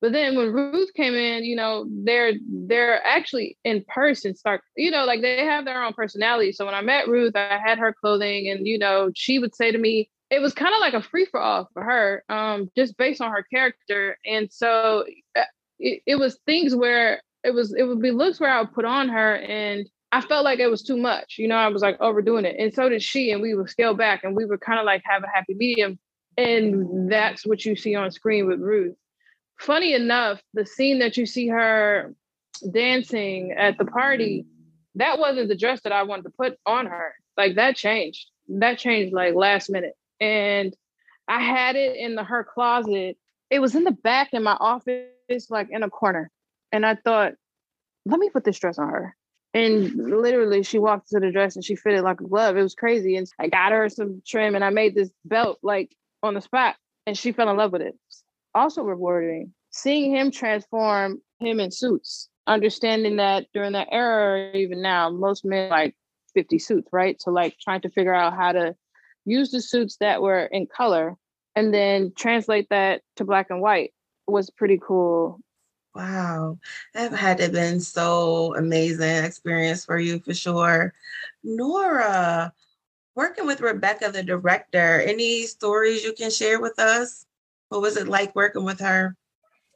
But 0.00 0.12
then 0.12 0.36
when 0.36 0.52
Ruth 0.52 0.92
came 0.94 1.14
in, 1.14 1.44
you 1.44 1.54
know, 1.54 1.86
they're 2.04 2.32
they're 2.66 3.04
actually 3.04 3.56
in 3.64 3.84
person 3.88 4.34
start, 4.34 4.62
you 4.76 4.90
know, 4.90 5.04
like 5.04 5.20
they 5.22 5.44
have 5.44 5.64
their 5.64 5.82
own 5.82 5.92
personality. 5.92 6.52
So 6.52 6.64
when 6.64 6.74
I 6.74 6.80
met 6.80 7.08
Ruth, 7.08 7.36
I 7.36 7.58
had 7.64 7.78
her 7.78 7.92
clothing 7.92 8.48
and 8.48 8.66
you 8.66 8.78
know, 8.78 9.10
she 9.14 9.38
would 9.38 9.54
say 9.54 9.70
to 9.70 9.78
me, 9.78 10.10
it 10.32 10.40
was 10.40 10.54
kind 10.54 10.74
of 10.74 10.80
like 10.80 10.94
a 10.94 11.02
free 11.02 11.26
for 11.26 11.38
all 11.38 11.68
for 11.74 11.84
her, 11.84 12.24
um, 12.30 12.70
just 12.74 12.96
based 12.96 13.20
on 13.20 13.30
her 13.30 13.42
character. 13.42 14.16
And 14.24 14.50
so 14.50 15.04
uh, 15.36 15.42
it, 15.78 16.00
it 16.06 16.16
was 16.16 16.38
things 16.46 16.74
where 16.74 17.20
it 17.44 17.52
was 17.52 17.74
it 17.74 17.82
would 17.82 18.00
be 18.00 18.12
looks 18.12 18.40
where 18.40 18.50
I 18.50 18.62
would 18.62 18.72
put 18.72 18.86
on 18.86 19.10
her 19.10 19.36
and 19.36 19.86
I 20.10 20.22
felt 20.22 20.44
like 20.44 20.58
it 20.58 20.68
was 20.68 20.82
too 20.82 20.96
much. 20.96 21.36
You 21.38 21.48
know, 21.48 21.56
I 21.56 21.68
was 21.68 21.82
like 21.82 22.00
overdoing 22.00 22.46
it. 22.46 22.56
And 22.58 22.72
so 22.72 22.88
did 22.88 23.02
she. 23.02 23.30
And 23.30 23.42
we 23.42 23.54
would 23.54 23.68
scale 23.68 23.92
back 23.92 24.24
and 24.24 24.34
we 24.34 24.46
would 24.46 24.62
kind 24.62 24.78
of 24.78 24.86
like 24.86 25.02
have 25.04 25.22
a 25.22 25.28
happy 25.28 25.52
medium. 25.54 25.98
And 26.38 27.12
that's 27.12 27.46
what 27.46 27.66
you 27.66 27.76
see 27.76 27.94
on 27.94 28.10
screen 28.10 28.46
with 28.46 28.58
Ruth. 28.58 28.96
Funny 29.60 29.92
enough, 29.92 30.40
the 30.54 30.64
scene 30.64 30.98
that 31.00 31.18
you 31.18 31.26
see 31.26 31.48
her 31.48 32.14
dancing 32.72 33.52
at 33.52 33.76
the 33.76 33.84
party, 33.84 34.46
that 34.94 35.18
wasn't 35.18 35.48
the 35.48 35.56
dress 35.56 35.82
that 35.82 35.92
I 35.92 36.04
wanted 36.04 36.22
to 36.22 36.30
put 36.30 36.56
on 36.64 36.86
her. 36.86 37.14
Like 37.36 37.56
that 37.56 37.76
changed. 37.76 38.28
That 38.48 38.78
changed 38.78 39.12
like 39.12 39.34
last 39.34 39.68
minute 39.70 39.92
and 40.22 40.74
I 41.28 41.40
had 41.40 41.76
it 41.76 41.96
in 41.96 42.14
the 42.14 42.24
her 42.24 42.44
closet. 42.44 43.16
It 43.50 43.60
was 43.60 43.74
in 43.74 43.84
the 43.84 43.92
back 43.92 44.30
in 44.32 44.42
my 44.42 44.56
office, 44.58 45.50
like 45.50 45.68
in 45.70 45.82
a 45.82 45.90
corner. 45.90 46.30
And 46.70 46.86
I 46.86 46.94
thought, 46.94 47.34
let 48.06 48.18
me 48.18 48.30
put 48.30 48.44
this 48.44 48.58
dress 48.58 48.78
on 48.78 48.88
her. 48.88 49.16
And 49.54 49.92
literally, 49.94 50.62
she 50.62 50.78
walked 50.78 51.10
to 51.10 51.20
the 51.20 51.30
dress 51.30 51.56
and 51.56 51.64
she 51.64 51.76
fitted 51.76 52.02
like 52.02 52.20
a 52.20 52.24
glove. 52.24 52.56
It 52.56 52.62
was 52.62 52.74
crazy. 52.74 53.16
And 53.16 53.26
I 53.38 53.48
got 53.48 53.72
her 53.72 53.88
some 53.88 54.22
trim 54.26 54.54
and 54.54 54.64
I 54.64 54.70
made 54.70 54.94
this 54.94 55.10
belt 55.24 55.58
like 55.62 55.94
on 56.22 56.34
the 56.34 56.40
spot, 56.40 56.76
and 57.06 57.18
she 57.18 57.32
fell 57.32 57.50
in 57.50 57.56
love 57.56 57.72
with 57.72 57.82
it. 57.82 57.98
Also 58.54 58.82
rewarding 58.82 59.52
seeing 59.72 60.14
him 60.14 60.30
transform 60.30 61.20
him 61.40 61.58
in 61.58 61.70
suits, 61.70 62.28
understanding 62.46 63.16
that 63.16 63.46
during 63.52 63.72
that 63.72 63.88
era, 63.90 64.52
even 64.54 64.80
now, 64.80 65.10
most 65.10 65.44
men 65.44 65.70
like 65.70 65.96
50 66.34 66.58
suits, 66.58 66.88
right? 66.92 67.20
So, 67.20 67.32
like 67.32 67.56
trying 67.58 67.80
to 67.80 67.90
figure 67.90 68.14
out 68.14 68.34
how 68.34 68.52
to 68.52 68.76
use 69.24 69.50
the 69.50 69.60
suits 69.60 69.96
that 69.98 70.22
were 70.22 70.44
in 70.44 70.66
color 70.66 71.16
and 71.54 71.72
then 71.72 72.12
translate 72.16 72.68
that 72.70 73.02
to 73.16 73.24
black 73.24 73.48
and 73.50 73.60
white 73.60 73.92
was 74.26 74.50
pretty 74.50 74.78
cool. 74.80 75.40
Wow, 75.94 76.58
that 76.94 77.12
had 77.12 77.36
to 77.38 77.44
have 77.44 77.52
been 77.52 77.80
so 77.80 78.54
amazing 78.56 79.24
experience 79.24 79.84
for 79.84 79.98
you 79.98 80.20
for 80.20 80.32
sure. 80.32 80.94
Nora, 81.44 82.52
working 83.14 83.46
with 83.46 83.60
Rebecca, 83.60 84.10
the 84.10 84.22
director, 84.22 85.02
any 85.02 85.42
stories 85.42 86.02
you 86.02 86.14
can 86.14 86.30
share 86.30 86.60
with 86.60 86.78
us? 86.78 87.26
What 87.68 87.82
was 87.82 87.96
it 87.96 88.08
like 88.08 88.34
working 88.34 88.64
with 88.64 88.80
her? 88.80 89.16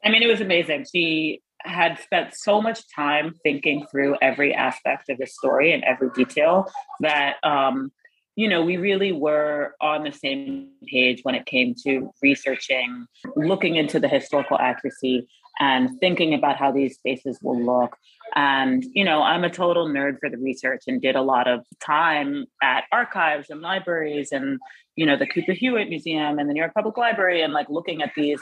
I 0.03 0.09
mean, 0.09 0.23
it 0.23 0.27
was 0.27 0.41
amazing. 0.41 0.85
She 0.91 1.41
had 1.59 1.99
spent 1.99 2.33
so 2.33 2.61
much 2.61 2.81
time 2.95 3.35
thinking 3.43 3.85
through 3.91 4.17
every 4.21 4.53
aspect 4.53 5.09
of 5.09 5.17
the 5.17 5.27
story 5.27 5.73
and 5.73 5.83
every 5.83 6.09
detail 6.15 6.71
that 7.01 7.35
um, 7.43 7.91
you 8.37 8.47
know, 8.47 8.61
we 8.61 8.77
really 8.77 9.11
were 9.11 9.73
on 9.81 10.03
the 10.03 10.11
same 10.11 10.69
page 10.85 11.21
when 11.23 11.33
it 11.33 11.47
came 11.47 11.73
to 11.83 12.13
researching, 12.21 13.07
looking 13.35 13.75
into 13.75 13.99
the 13.99 14.07
historical 14.07 14.59
accuracy 14.59 15.27
and 15.59 15.99
thinking 15.99 16.35
about 16.35 16.55
how 16.55 16.71
these 16.71 16.97
spaces 16.97 17.39
will 17.41 17.59
look. 17.59 17.97
And, 18.35 18.85
you 18.93 19.03
know, 19.03 19.23
I'm 19.23 19.43
a 19.43 19.49
total 19.49 19.87
nerd 19.87 20.19
for 20.19 20.29
the 20.29 20.37
research 20.37 20.83
and 20.85 21.01
did 21.01 21.15
a 21.15 21.21
lot 21.23 21.47
of 21.47 21.65
time 21.83 22.45
at 22.61 22.83
archives 22.91 23.49
and 23.49 23.61
libraries 23.61 24.31
and, 24.31 24.59
you 24.95 25.07
know, 25.07 25.17
the 25.17 25.25
Cooper 25.25 25.53
Hewitt 25.53 25.89
Museum 25.89 26.37
and 26.37 26.47
the 26.47 26.53
New 26.53 26.59
York 26.59 26.75
Public 26.75 26.95
Library 26.95 27.41
and 27.41 27.53
like 27.53 27.69
looking 27.69 28.03
at 28.03 28.11
these 28.15 28.39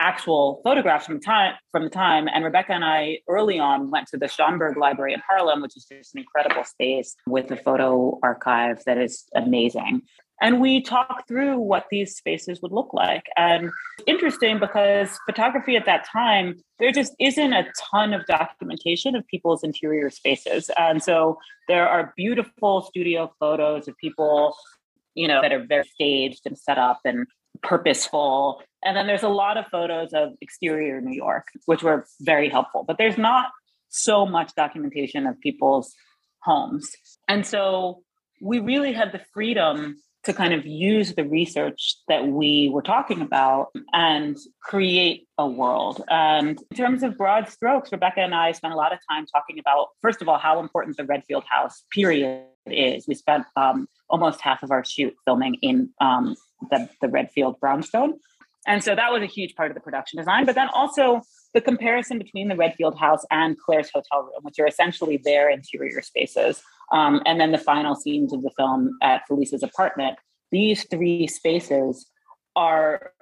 actual 0.00 0.60
photographs 0.64 1.06
from 1.06 1.20
time 1.20 1.54
from 1.72 1.84
the 1.84 1.90
time. 1.90 2.28
And 2.32 2.44
Rebecca 2.44 2.72
and 2.72 2.84
I 2.84 3.18
early 3.28 3.58
on 3.58 3.90
went 3.90 4.08
to 4.08 4.16
the 4.16 4.26
Schomburg 4.26 4.76
Library 4.76 5.12
in 5.12 5.22
Harlem, 5.28 5.60
which 5.62 5.76
is 5.76 5.84
just 5.84 6.14
an 6.14 6.20
incredible 6.20 6.64
space 6.64 7.16
with 7.26 7.50
a 7.50 7.56
photo 7.56 8.18
archive 8.22 8.82
that 8.86 8.98
is 8.98 9.24
amazing. 9.34 10.02
And 10.40 10.60
we 10.60 10.80
talked 10.80 11.26
through 11.26 11.58
what 11.58 11.86
these 11.90 12.16
spaces 12.16 12.62
would 12.62 12.70
look 12.70 12.94
like. 12.94 13.24
And 13.36 13.70
interesting 14.06 14.60
because 14.60 15.18
photography 15.26 15.76
at 15.76 15.86
that 15.86 16.06
time, 16.06 16.60
there 16.78 16.92
just 16.92 17.12
isn't 17.18 17.52
a 17.52 17.66
ton 17.90 18.14
of 18.14 18.24
documentation 18.26 19.16
of 19.16 19.26
people's 19.26 19.64
interior 19.64 20.10
spaces. 20.10 20.70
And 20.78 21.02
so 21.02 21.38
there 21.66 21.88
are 21.88 22.12
beautiful 22.16 22.82
studio 22.82 23.32
photos 23.40 23.88
of 23.88 23.96
people, 23.96 24.54
you 25.14 25.26
know, 25.26 25.42
that 25.42 25.52
are 25.52 25.64
very 25.66 25.88
staged 25.92 26.42
and 26.44 26.56
set 26.56 26.78
up 26.78 27.00
and 27.04 27.26
purposeful. 27.62 28.62
And 28.84 28.96
then 28.96 29.06
there's 29.06 29.22
a 29.22 29.28
lot 29.28 29.56
of 29.56 29.66
photos 29.66 30.12
of 30.12 30.30
exterior 30.40 31.00
New 31.00 31.14
York, 31.14 31.48
which 31.66 31.82
were 31.82 32.06
very 32.20 32.48
helpful, 32.48 32.84
but 32.86 32.98
there's 32.98 33.18
not 33.18 33.46
so 33.88 34.26
much 34.26 34.54
documentation 34.54 35.26
of 35.26 35.38
people's 35.40 35.94
homes. 36.42 36.90
And 37.26 37.46
so 37.46 38.02
we 38.40 38.60
really 38.60 38.92
had 38.92 39.12
the 39.12 39.20
freedom 39.32 39.96
to 40.24 40.32
kind 40.32 40.52
of 40.52 40.66
use 40.66 41.14
the 41.14 41.24
research 41.24 41.96
that 42.08 42.26
we 42.26 42.68
were 42.72 42.82
talking 42.82 43.22
about 43.22 43.68
and 43.92 44.36
create 44.62 45.26
a 45.38 45.46
world. 45.46 46.04
And 46.08 46.60
in 46.70 46.76
terms 46.76 47.02
of 47.02 47.16
broad 47.16 47.48
strokes, 47.48 47.90
Rebecca 47.92 48.20
and 48.20 48.34
I 48.34 48.52
spent 48.52 48.74
a 48.74 48.76
lot 48.76 48.92
of 48.92 48.98
time 49.08 49.26
talking 49.26 49.58
about, 49.58 49.88
first 50.02 50.20
of 50.20 50.28
all, 50.28 50.38
how 50.38 50.60
important 50.60 50.96
the 50.96 51.04
Redfield 51.04 51.44
House 51.48 51.82
period 51.90 52.44
is. 52.66 53.06
We 53.06 53.14
spent 53.14 53.46
um, 53.56 53.88
almost 54.10 54.40
half 54.40 54.62
of 54.62 54.70
our 54.70 54.84
shoot 54.84 55.14
filming 55.24 55.54
in 55.62 55.90
um, 56.00 56.36
the, 56.70 56.90
the 57.00 57.08
Redfield 57.08 57.58
brownstone. 57.60 58.14
And 58.68 58.84
so 58.84 58.94
that 58.94 59.10
was 59.10 59.22
a 59.22 59.26
huge 59.26 59.56
part 59.56 59.70
of 59.70 59.74
the 59.74 59.80
production 59.80 60.18
design. 60.18 60.44
But 60.44 60.54
then 60.54 60.68
also 60.74 61.22
the 61.54 61.60
comparison 61.60 62.18
between 62.18 62.48
the 62.48 62.54
Redfield 62.54 62.98
House 62.98 63.24
and 63.30 63.58
Clare's 63.58 63.90
hotel 63.92 64.22
room, 64.22 64.42
which 64.42 64.58
are 64.60 64.66
essentially 64.66 65.16
their 65.24 65.50
interior 65.50 66.02
spaces. 66.02 66.62
Um, 66.92 67.22
and 67.24 67.40
then 67.40 67.50
the 67.50 67.58
final 67.58 67.94
scenes 67.94 68.32
of 68.32 68.42
the 68.42 68.50
film 68.56 68.96
at 69.02 69.22
Felise's 69.26 69.62
apartment. 69.62 70.18
These 70.52 70.86
three 70.90 71.26
spaces 71.26 72.06
are 72.54 73.12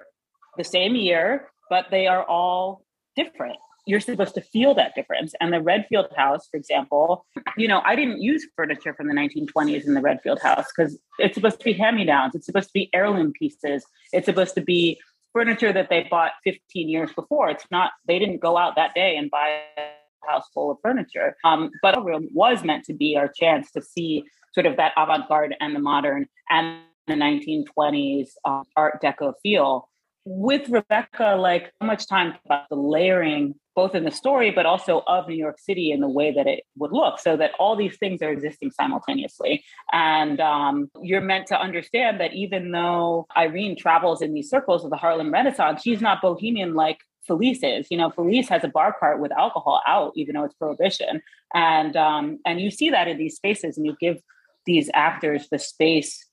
the 0.57 0.63
same 0.65 0.95
year, 0.95 1.47
but 1.69 1.85
they 1.91 2.07
are 2.07 2.23
all 2.23 2.85
different. 3.15 3.57
You're 3.85 4.01
supposed 4.01 4.35
to 4.35 4.41
feel 4.41 4.73
that 4.75 4.95
difference. 4.95 5.33
And 5.39 5.53
the 5.53 5.61
Redfield 5.61 6.07
House, 6.15 6.45
for 6.51 6.57
example, 6.57 7.25
you 7.55 7.69
know, 7.69 7.81
I 7.85 7.95
didn't 7.95 8.21
use 8.21 8.45
furniture 8.53 8.93
from 8.93 9.07
the 9.07 9.13
1920s 9.13 9.87
in 9.87 9.93
the 9.93 10.01
Redfield 10.01 10.41
House 10.41 10.65
because 10.75 10.99
it's 11.19 11.35
supposed 11.35 11.59
to 11.59 11.63
be 11.63 11.71
hand 11.71 11.95
me 11.95 12.03
downs. 12.03 12.35
It's 12.35 12.45
supposed 12.45 12.67
to 12.67 12.73
be 12.73 12.89
heirloom 12.93 13.31
pieces. 13.31 13.85
It's 14.11 14.25
supposed 14.25 14.55
to 14.55 14.61
be 14.61 14.99
furniture 15.33 15.73
that 15.73 15.89
they 15.89 16.07
bought 16.09 16.31
15 16.43 16.89
years 16.89 17.11
before. 17.13 17.49
It's 17.49 17.65
not, 17.71 17.91
they 18.07 18.19
didn't 18.19 18.39
go 18.39 18.57
out 18.57 18.75
that 18.75 18.93
day 18.93 19.15
and 19.17 19.29
buy 19.29 19.59
a 19.77 20.27
house 20.27 20.47
full 20.53 20.71
of 20.71 20.77
furniture. 20.81 21.35
Um, 21.43 21.71
but 21.81 21.97
a 21.97 22.01
room 22.01 22.27
was 22.33 22.63
meant 22.63 22.85
to 22.85 22.93
be 22.93 23.15
our 23.17 23.27
chance 23.27 23.71
to 23.71 23.81
see 23.81 24.23
sort 24.53 24.65
of 24.65 24.77
that 24.77 24.93
avant 24.97 25.27
garde 25.27 25.55
and 25.59 25.75
the 25.75 25.79
modern 25.79 26.27
and 26.49 26.79
the 27.07 27.13
1920s 27.13 28.29
uh, 28.45 28.63
Art 28.75 29.01
Deco 29.01 29.33
feel. 29.41 29.89
With 30.25 30.69
Rebecca, 30.69 31.37
like 31.39 31.71
so 31.81 31.87
much 31.87 32.07
time 32.07 32.33
about 32.45 32.67
the 32.69 32.75
layering, 32.75 33.55
both 33.77 33.93
in 33.93 34.03
the 34.03 34.11
story, 34.11 34.49
but 34.49 34.65
also 34.65 35.03
of 35.05 35.27
New 35.27 35.35
York 35.35 35.59
City 35.59 35.91
and 35.91 36.01
the 36.01 36.09
way 36.09 36.31
that 36.31 36.47
it 36.47 36.63
would 36.77 36.91
look, 36.91 37.19
so 37.19 37.37
that 37.37 37.51
all 37.59 37.75
these 37.75 37.95
things 37.99 38.23
are 38.23 38.31
existing 38.31 38.71
simultaneously. 38.71 39.63
And 39.93 40.39
um, 40.41 40.89
you're 41.03 41.21
meant 41.21 41.45
to 41.47 41.61
understand 41.61 42.19
that 42.19 42.33
even 42.33 42.71
though 42.71 43.27
Irene 43.37 43.77
travels 43.77 44.23
in 44.23 44.33
these 44.33 44.49
circles 44.49 44.83
of 44.83 44.89
the 44.89 44.97
Harlem 44.97 45.31
Renaissance, 45.31 45.83
she's 45.83 46.01
not 46.01 46.23
bohemian 46.23 46.73
like 46.73 46.97
Felise 47.29 47.59
is. 47.61 47.85
You 47.91 47.97
know, 47.97 48.09
Felise 48.09 48.49
has 48.49 48.63
a 48.63 48.67
bar 48.67 48.95
cart 48.99 49.19
with 49.19 49.31
alcohol 49.31 49.79
out, 49.87 50.11
even 50.15 50.33
though 50.33 50.45
it's 50.45 50.55
prohibition. 50.55 51.21
And 51.53 51.95
um, 51.95 52.39
and 52.47 52.59
you 52.59 52.71
see 52.71 52.89
that 52.89 53.07
in 53.07 53.19
these 53.19 53.35
spaces, 53.35 53.77
and 53.77 53.85
you 53.85 53.95
give 54.01 54.17
these 54.65 54.89
actors 54.95 55.49
the 55.51 55.59
space 55.59 56.25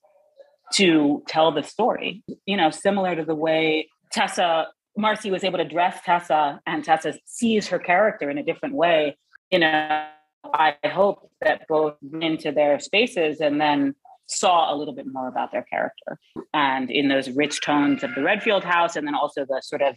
to 0.72 1.22
tell 1.28 1.52
the 1.52 1.62
story. 1.62 2.24
You 2.46 2.56
know, 2.56 2.70
similar 2.70 3.14
to 3.14 3.24
the 3.26 3.34
way 3.34 3.90
Tessa 4.12 4.68
Marci 4.98 5.30
was 5.30 5.44
able 5.44 5.58
to 5.58 5.64
dress 5.64 6.00
Tessa, 6.04 6.60
and 6.66 6.84
Tessa 6.84 7.14
sees 7.24 7.68
her 7.68 7.78
character 7.78 8.30
in 8.30 8.38
a 8.38 8.42
different 8.42 8.74
way. 8.74 9.16
You 9.50 9.60
know, 9.60 10.06
I 10.52 10.76
hope 10.84 11.30
that 11.40 11.66
both 11.68 11.96
went 12.02 12.24
into 12.24 12.52
their 12.52 12.78
spaces 12.78 13.40
and 13.40 13.60
then 13.60 13.94
saw 14.26 14.72
a 14.72 14.76
little 14.76 14.94
bit 14.94 15.06
more 15.06 15.28
about 15.28 15.52
their 15.52 15.64
character 15.64 16.18
and 16.54 16.90
in 16.90 17.08
those 17.08 17.30
rich 17.30 17.60
tones 17.60 18.02
of 18.02 18.14
the 18.14 18.22
Redfield 18.22 18.64
house, 18.64 18.96
and 18.96 19.06
then 19.06 19.14
also 19.14 19.44
the 19.44 19.60
sort 19.62 19.82
of 19.82 19.96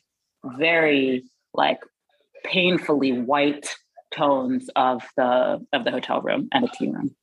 very 0.57 1.23
like 1.53 1.79
painfully 2.43 3.12
white 3.12 3.75
tones 4.12 4.69
of 4.75 5.03
the 5.15 5.65
of 5.73 5.83
the 5.83 5.91
hotel 5.91 6.21
room 6.21 6.47
and 6.53 6.63
the 6.63 6.69
tea 6.69 6.88
room 6.89 7.13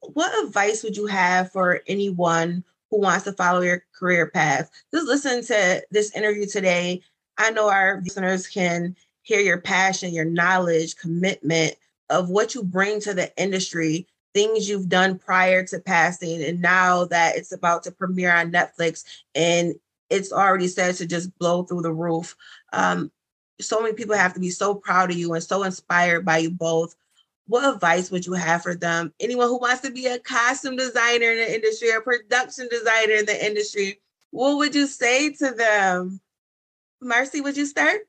what 0.00 0.44
advice 0.44 0.82
would 0.82 0.96
you 0.96 1.06
have 1.06 1.50
for 1.52 1.80
anyone 1.86 2.64
who 2.90 3.00
wants 3.00 3.24
to 3.24 3.32
follow 3.32 3.60
your 3.60 3.84
career 3.94 4.30
path? 4.30 4.70
Just 4.92 5.06
listen 5.06 5.44
to 5.44 5.82
this 5.90 6.14
interview 6.14 6.46
today. 6.46 7.02
I 7.38 7.50
know 7.50 7.70
our 7.70 8.00
listeners 8.02 8.46
can 8.46 8.96
hear 9.22 9.40
your 9.40 9.60
passion, 9.60 10.12
your 10.12 10.24
knowledge, 10.24 10.96
commitment 10.96 11.74
of 12.10 12.28
what 12.28 12.54
you 12.54 12.62
bring 12.62 13.00
to 13.00 13.14
the 13.14 13.32
industry, 13.40 14.06
things 14.34 14.68
you've 14.68 14.88
done 14.88 15.18
prior 15.18 15.64
to 15.66 15.78
passing, 15.78 16.42
and 16.42 16.60
now 16.60 17.04
that 17.06 17.36
it's 17.36 17.52
about 17.52 17.82
to 17.84 17.92
premiere 17.92 18.34
on 18.34 18.52
Netflix 18.52 19.04
and 19.34 19.74
it's 20.10 20.32
already 20.32 20.66
said 20.66 20.96
to 20.96 21.06
just 21.06 21.36
blow 21.38 21.62
through 21.62 21.82
the 21.82 21.92
roof. 21.92 22.36
Um, 22.72 23.12
so 23.60 23.80
many 23.80 23.94
people 23.94 24.16
have 24.16 24.34
to 24.34 24.40
be 24.40 24.50
so 24.50 24.74
proud 24.74 25.10
of 25.10 25.16
you 25.16 25.32
and 25.34 25.42
so 25.42 25.62
inspired 25.62 26.24
by 26.24 26.38
you 26.38 26.50
both 26.50 26.96
what 27.50 27.74
advice 27.74 28.12
would 28.12 28.24
you 28.24 28.34
have 28.34 28.62
for 28.62 28.76
them? 28.76 29.12
Anyone 29.18 29.48
who 29.48 29.58
wants 29.58 29.80
to 29.80 29.90
be 29.90 30.06
a 30.06 30.20
costume 30.20 30.76
designer 30.76 31.32
in 31.32 31.38
the 31.38 31.54
industry, 31.54 31.90
a 31.90 32.00
production 32.00 32.68
designer 32.70 33.14
in 33.14 33.26
the 33.26 33.44
industry, 33.44 34.00
what 34.30 34.56
would 34.58 34.72
you 34.72 34.86
say 34.86 35.32
to 35.32 35.50
them? 35.50 36.20
Marci, 37.02 37.42
would 37.42 37.56
you 37.56 37.66
start? 37.66 38.02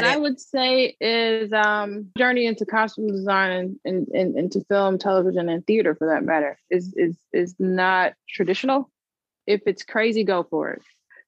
I 0.00 0.18
would 0.18 0.38
say 0.38 0.96
is 1.00 1.50
um, 1.52 2.10
journey 2.18 2.46
into 2.46 2.66
costume 2.66 3.08
design 3.08 3.78
and, 3.86 4.08
and, 4.08 4.36
into 4.36 4.60
film, 4.68 4.98
television, 4.98 5.48
and 5.48 5.66
theater 5.66 5.94
for 5.94 6.08
that 6.08 6.24
matter 6.24 6.58
is 6.68 6.92
is 6.94 7.16
is 7.32 7.54
not 7.58 8.12
traditional. 8.28 8.90
If 9.46 9.62
it's 9.66 9.82
crazy, 9.82 10.24
go 10.24 10.42
for 10.42 10.72
it. 10.72 10.82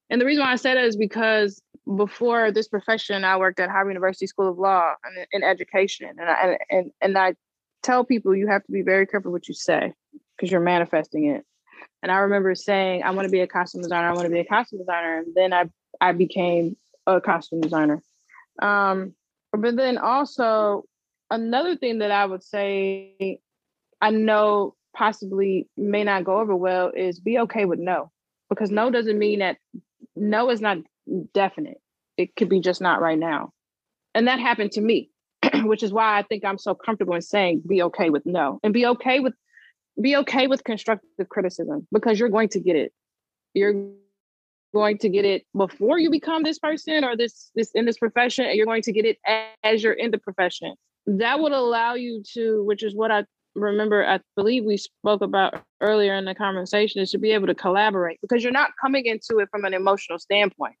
And 0.09 0.21
the 0.21 0.25
reason 0.25 0.43
why 0.43 0.51
I 0.51 0.57
say 0.57 0.75
that 0.75 0.83
is 0.83 0.97
because 0.97 1.61
before 1.95 2.51
this 2.51 2.67
profession, 2.67 3.23
I 3.23 3.37
worked 3.37 3.59
at 3.59 3.69
Howard 3.69 3.87
University 3.87 4.27
School 4.27 4.49
of 4.49 4.59
Law 4.59 4.93
and 5.03 5.25
in 5.31 5.43
education, 5.43 6.09
and 6.19 6.29
I, 6.29 6.57
and 6.69 6.91
and 7.01 7.17
I 7.17 7.35
tell 7.83 8.03
people 8.03 8.35
you 8.35 8.47
have 8.47 8.63
to 8.63 8.71
be 8.71 8.81
very 8.81 9.07
careful 9.07 9.31
what 9.31 9.47
you 9.47 9.53
say 9.53 9.93
because 10.35 10.51
you're 10.51 10.61
manifesting 10.61 11.25
it. 11.25 11.45
And 12.03 12.11
I 12.11 12.17
remember 12.17 12.53
saying, 12.55 13.03
I 13.03 13.11
want 13.11 13.25
to 13.25 13.31
be 13.31 13.41
a 13.41 13.47
costume 13.47 13.81
designer. 13.81 14.09
I 14.09 14.13
want 14.13 14.25
to 14.25 14.31
be 14.31 14.39
a 14.39 14.45
costume 14.45 14.79
designer. 14.79 15.19
And 15.19 15.33
then 15.35 15.53
I, 15.53 15.65
I 15.99 16.11
became 16.11 16.77
a 17.05 17.19
costume 17.19 17.61
designer. 17.61 18.01
Um, 18.61 19.13
but 19.51 19.75
then 19.75 19.97
also 19.97 20.83
another 21.31 21.75
thing 21.75 21.99
that 21.99 22.11
I 22.11 22.25
would 22.25 22.43
say, 22.43 23.39
I 24.01 24.11
know 24.11 24.75
possibly 24.95 25.67
may 25.75 26.03
not 26.03 26.23
go 26.23 26.39
over 26.39 26.55
well 26.55 26.91
is 26.95 27.19
be 27.19 27.39
okay 27.39 27.65
with 27.65 27.79
no, 27.79 28.11
because 28.49 28.71
no 28.71 28.89
doesn't 28.91 29.17
mean 29.17 29.39
that 29.39 29.57
no 30.15 30.49
is 30.49 30.61
not 30.61 30.77
definite. 31.33 31.81
It 32.17 32.35
could 32.35 32.49
be 32.49 32.59
just 32.59 32.81
not 32.81 33.01
right 33.01 33.17
now. 33.17 33.53
And 34.13 34.27
that 34.27 34.39
happened 34.39 34.71
to 34.73 34.81
me. 34.81 35.09
which 35.65 35.83
is 35.83 35.91
why 35.91 36.17
I 36.17 36.23
think 36.23 36.45
I'm 36.45 36.57
so 36.57 36.75
comfortable 36.75 37.15
in 37.15 37.21
saying 37.21 37.63
be 37.67 37.81
okay 37.83 38.09
with 38.09 38.25
no 38.25 38.59
and 38.63 38.73
be 38.73 38.85
okay 38.85 39.19
with 39.19 39.33
be 40.01 40.15
okay 40.17 40.47
with 40.47 40.63
constructive 40.63 41.29
criticism 41.29 41.87
because 41.91 42.19
you're 42.19 42.29
going 42.29 42.49
to 42.49 42.59
get 42.59 42.75
it. 42.75 42.93
You're 43.53 43.91
going 44.73 44.97
to 44.99 45.09
get 45.09 45.25
it 45.25 45.43
before 45.55 45.97
you 45.97 46.09
become 46.11 46.43
this 46.43 46.59
person 46.59 47.03
or 47.03 47.15
this 47.15 47.51
this 47.55 47.71
in 47.73 47.85
this 47.85 47.97
profession 47.97 48.45
and 48.45 48.55
you're 48.55 48.65
going 48.65 48.83
to 48.83 48.91
get 48.91 49.05
it 49.05 49.17
as 49.63 49.83
you're 49.83 49.93
in 49.93 50.11
the 50.11 50.17
profession. 50.17 50.75
That 51.07 51.39
would 51.39 51.53
allow 51.53 51.95
you 51.95 52.23
to 52.33 52.63
which 52.65 52.83
is 52.83 52.93
what 52.93 53.11
I 53.11 53.25
remember 53.55 54.05
I 54.05 54.19
believe 54.35 54.65
we 54.65 54.77
spoke 54.77 55.21
about 55.21 55.63
earlier 55.81 56.15
in 56.15 56.25
the 56.25 56.35
conversation 56.35 57.01
is 57.01 57.11
to 57.11 57.17
be 57.17 57.31
able 57.31 57.47
to 57.47 57.55
collaborate 57.55 58.19
because 58.21 58.43
you're 58.43 58.51
not 58.51 58.71
coming 58.79 59.05
into 59.05 59.39
it 59.39 59.49
from 59.49 59.65
an 59.65 59.73
emotional 59.73 60.19
standpoint. 60.19 60.75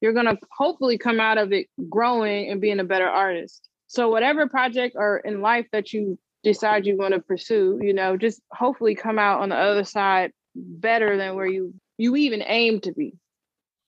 You're 0.00 0.14
going 0.14 0.26
to 0.26 0.38
hopefully 0.56 0.96
come 0.96 1.20
out 1.20 1.38
of 1.38 1.52
it 1.52 1.66
growing 1.88 2.50
and 2.50 2.60
being 2.60 2.80
a 2.80 2.84
better 2.84 3.08
artist. 3.08 3.68
So 3.94 4.08
whatever 4.08 4.48
project 4.48 4.96
or 4.98 5.18
in 5.18 5.40
life 5.40 5.66
that 5.70 5.92
you 5.92 6.18
decide 6.42 6.84
you 6.84 6.96
want 6.96 7.14
to 7.14 7.20
pursue, 7.20 7.78
you 7.80 7.94
know, 7.94 8.16
just 8.16 8.40
hopefully 8.50 8.96
come 8.96 9.20
out 9.20 9.40
on 9.40 9.50
the 9.50 9.56
other 9.56 9.84
side 9.84 10.32
better 10.56 11.16
than 11.16 11.36
where 11.36 11.46
you 11.46 11.74
you 11.96 12.16
even 12.16 12.42
aim 12.44 12.80
to 12.80 12.92
be. 12.92 13.14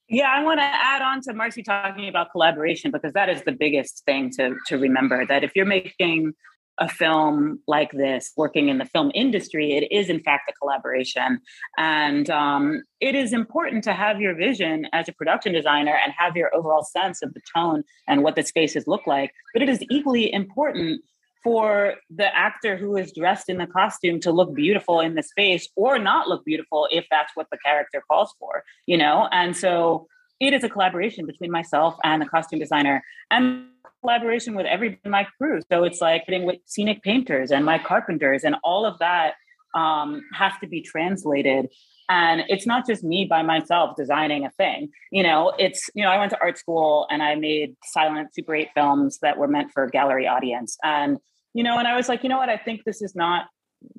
Yeah, 0.09 0.29
I 0.33 0.45
want 0.45 0.61
to 0.61 0.65
add 0.65 1.03
on 1.03 1.21
to 1.23 1.33
Marci 1.33 1.65
talking 1.65 2.09
about 2.09 2.31
collaboration 2.31 2.93
because 2.93 3.15
that 3.15 3.29
is 3.29 3.43
the 3.43 3.51
biggest 3.51 4.05
thing 4.07 4.31
to 4.37 4.55
to 4.69 4.79
remember 4.79 5.27
that 5.27 5.43
if 5.43 5.51
you're 5.57 5.67
making 5.67 6.35
a 6.79 6.89
film 6.89 7.61
like 7.67 7.93
this 7.93 8.33
working 8.37 8.69
in 8.69 8.79
the 8.79 8.85
film 8.85 9.11
industry 9.15 9.73
it 9.73 9.91
is 9.91 10.09
in 10.09 10.21
fact 10.21 10.51
a 10.51 10.53
collaboration. 10.53 11.41
And 11.79 12.29
um, 12.31 12.83
it 13.01 13.15
is 13.15 13.33
important 13.33 13.85
to 13.85 13.93
have 13.93 14.21
your 14.21 14.35
vision 14.35 14.87
as 14.93 15.09
a 15.09 15.13
production 15.13 15.53
designer 15.53 15.99
and 16.03 16.13
have 16.17 16.37
your 16.37 16.55
overall 16.55 16.85
sense 16.85 17.23
of 17.23 17.35
the 17.35 17.41
tone 17.55 17.83
and 18.07 18.23
what 18.23 18.37
the 18.37 18.43
spaces 18.43 18.87
look 18.87 19.07
like. 19.07 19.33
But 19.53 19.63
it 19.63 19.69
is 19.69 19.83
equally 19.91 20.33
important 20.33 21.03
for 21.43 21.95
the 22.11 22.37
actor 22.37 22.77
who 22.77 22.97
is 22.97 23.13
dressed 23.13 23.49
in 23.49 23.59
the 23.59 23.69
costume 23.69 24.19
to 24.19 24.33
look 24.33 24.53
beautiful 24.53 25.01
in 25.01 25.15
the 25.15 25.23
space 25.23 25.69
or 25.77 25.97
not 25.97 26.29
look 26.29 26.45
beautiful 26.45 26.89
if 26.91 27.07
that's 27.09 27.31
what 27.37 27.47
the 27.53 27.59
character 27.65 28.03
calls 28.11 28.35
for 28.41 28.65
you 28.87 28.97
know? 28.97 29.29
And 29.33 29.57
so 29.57 30.07
it 30.41 30.53
is 30.53 30.65
a 30.65 30.69
collaboration 30.69 31.27
between 31.27 31.51
myself 31.51 31.97
and 32.05 32.21
the 32.21 32.27
costume 32.27 32.59
designer 32.59 33.03
and 33.31 33.67
collaboration 34.01 34.55
with 34.55 34.67
every 34.67 35.01
my 35.05 35.27
crew. 35.39 35.61
So 35.71 35.85
it's 35.85 36.01
like 36.01 36.27
getting 36.27 36.45
with 36.45 36.59
scenic 36.67 37.03
painters 37.03 37.51
and 37.51 37.65
my 37.65 37.79
carpenters, 37.79 38.45
and 38.45 38.57
all 38.63 38.85
of 38.85 38.99
that 38.99 39.35
um, 39.75 40.23
has 40.35 40.53
to 40.61 40.69
be 40.69 40.81
translated. 40.81 41.69
And 42.09 42.43
it's 42.49 42.67
not 42.67 42.87
just 42.87 43.03
me 43.03 43.25
by 43.25 43.43
myself 43.43 43.97
designing 43.97 44.47
a 44.47 44.51
thing. 44.51 44.91
You 45.11 45.23
know, 45.23 45.53
it's 45.59 45.91
you 45.95 46.05
know 46.05 46.11
I 46.11 46.19
went 46.19 46.31
to 46.31 46.41
art 46.41 46.59
school 46.59 47.07
and 47.11 47.23
I 47.23 47.35
made 47.35 47.77
silent 47.85 48.35
Super 48.35 48.55
8 48.55 48.69
films 48.75 49.19
that 49.23 49.39
were 49.39 49.49
meant 49.49 49.73
for 49.73 49.85
a 49.85 49.91
gallery 49.91 50.27
audience. 50.27 50.77
And 50.85 51.19
you 51.55 51.63
know, 51.63 51.79
and 51.79 51.89
I 51.89 51.97
was 51.97 52.09
like, 52.09 52.23
you 52.23 52.29
know 52.29 52.39
what? 52.39 52.49
I 52.49 52.59
think 52.59 52.85
this 52.85 53.03
is 53.03 53.15
not 53.15 53.47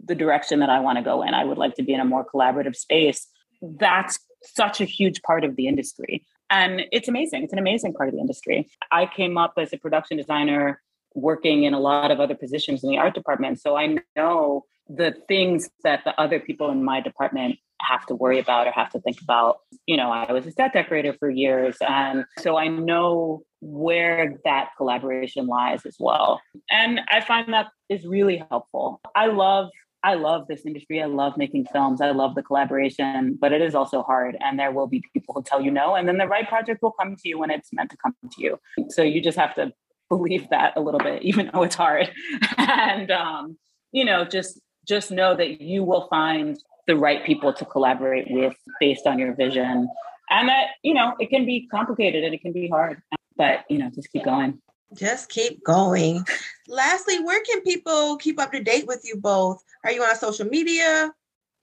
the 0.05 0.15
direction 0.15 0.59
that 0.59 0.69
I 0.69 0.79
want 0.79 0.97
to 0.97 1.03
go 1.03 1.23
in. 1.23 1.33
I 1.33 1.43
would 1.43 1.57
like 1.57 1.75
to 1.75 1.83
be 1.83 1.93
in 1.93 1.99
a 1.99 2.05
more 2.05 2.25
collaborative 2.25 2.75
space. 2.75 3.27
That's 3.61 4.19
such 4.43 4.81
a 4.81 4.85
huge 4.85 5.21
part 5.21 5.43
of 5.43 5.55
the 5.55 5.67
industry. 5.67 6.25
And 6.49 6.83
it's 6.91 7.07
amazing. 7.07 7.43
It's 7.43 7.53
an 7.53 7.59
amazing 7.59 7.93
part 7.93 8.09
of 8.09 8.15
the 8.15 8.21
industry. 8.21 8.69
I 8.91 9.05
came 9.05 9.37
up 9.37 9.53
as 9.57 9.73
a 9.73 9.77
production 9.77 10.17
designer 10.17 10.81
working 11.13 11.63
in 11.63 11.73
a 11.73 11.79
lot 11.79 12.11
of 12.11 12.19
other 12.19 12.35
positions 12.35 12.83
in 12.83 12.89
the 12.89 12.97
art 12.97 13.13
department. 13.13 13.59
So 13.59 13.75
I 13.75 13.97
know 14.15 14.65
the 14.87 15.15
things 15.27 15.69
that 15.83 16.03
the 16.05 16.19
other 16.19 16.39
people 16.39 16.69
in 16.69 16.83
my 16.83 17.01
department 17.01 17.57
have 17.81 18.05
to 18.07 18.15
worry 18.15 18.39
about 18.39 18.67
or 18.67 18.71
have 18.71 18.91
to 18.91 18.99
think 18.99 19.21
about. 19.21 19.59
You 19.85 19.97
know, 19.97 20.09
I 20.11 20.31
was 20.31 20.45
a 20.45 20.51
set 20.51 20.73
decorator 20.73 21.13
for 21.13 21.29
years. 21.29 21.77
And 21.87 22.25
so 22.39 22.57
I 22.57 22.67
know 22.67 23.43
where 23.59 24.35
that 24.45 24.69
collaboration 24.77 25.47
lies 25.47 25.85
as 25.85 25.95
well. 25.99 26.41
And 26.69 27.01
I 27.09 27.21
find 27.21 27.53
that 27.53 27.67
is 27.89 28.05
really 28.05 28.43
helpful. 28.49 29.01
I 29.15 29.27
love 29.27 29.69
I 30.03 30.13
love 30.13 30.47
this 30.47 30.65
industry. 30.65 31.01
I 31.01 31.05
love 31.05 31.37
making 31.37 31.65
films. 31.65 32.01
I 32.01 32.11
love 32.11 32.35
the 32.35 32.43
collaboration, 32.43 33.37
but 33.39 33.51
it 33.51 33.61
is 33.61 33.75
also 33.75 34.03
hard. 34.03 34.37
And 34.39 34.59
there 34.59 34.71
will 34.71 34.87
be 34.87 35.03
people 35.13 35.33
who 35.33 35.43
tell 35.43 35.61
you 35.61 35.71
no. 35.71 35.95
And 35.95 36.07
then 36.07 36.17
the 36.17 36.27
right 36.27 36.47
project 36.47 36.81
will 36.81 36.91
come 36.91 37.15
to 37.15 37.27
you 37.27 37.39
when 37.39 37.49
it's 37.49 37.73
meant 37.73 37.89
to 37.91 37.97
come 37.97 38.15
to 38.23 38.41
you. 38.41 38.59
So 38.89 39.01
you 39.01 39.21
just 39.21 39.37
have 39.37 39.55
to 39.55 39.73
believe 40.09 40.49
that 40.49 40.73
a 40.75 40.79
little 40.79 40.99
bit, 40.99 41.23
even 41.23 41.49
though 41.53 41.63
it's 41.63 41.75
hard. 41.75 42.09
and, 42.57 43.11
um, 43.11 43.57
you 43.91 44.05
know, 44.05 44.23
just 44.23 44.59
just 44.87 45.11
know 45.11 45.35
that 45.35 45.59
you 45.59 45.83
will 45.83 46.07
find 46.07 46.57
the 46.87 46.95
right 46.95 47.25
people 47.25 47.51
to 47.53 47.65
collaborate 47.65 48.27
with 48.29 48.55
based 48.79 49.05
on 49.05 49.19
your 49.19 49.35
vision 49.35 49.89
and 50.29 50.49
that 50.49 50.67
you 50.81 50.93
know 50.93 51.13
it 51.19 51.29
can 51.29 51.45
be 51.45 51.67
complicated 51.67 52.23
and 52.23 52.33
it 52.33 52.41
can 52.41 52.53
be 52.53 52.67
hard 52.67 53.01
but 53.35 53.65
you 53.69 53.77
know 53.77 53.89
just 53.93 54.11
keep 54.11 54.23
going 54.23 54.59
just 54.93 55.29
keep 55.29 55.63
going 55.65 56.23
lastly 56.67 57.21
where 57.23 57.41
can 57.43 57.61
people 57.61 58.15
keep 58.17 58.39
up 58.39 58.51
to 58.51 58.63
date 58.63 58.87
with 58.87 59.01
you 59.03 59.17
both 59.17 59.61
are 59.87 59.91
you 59.91 60.03
on 60.03 60.15
social 60.17 60.45
media 60.45 61.09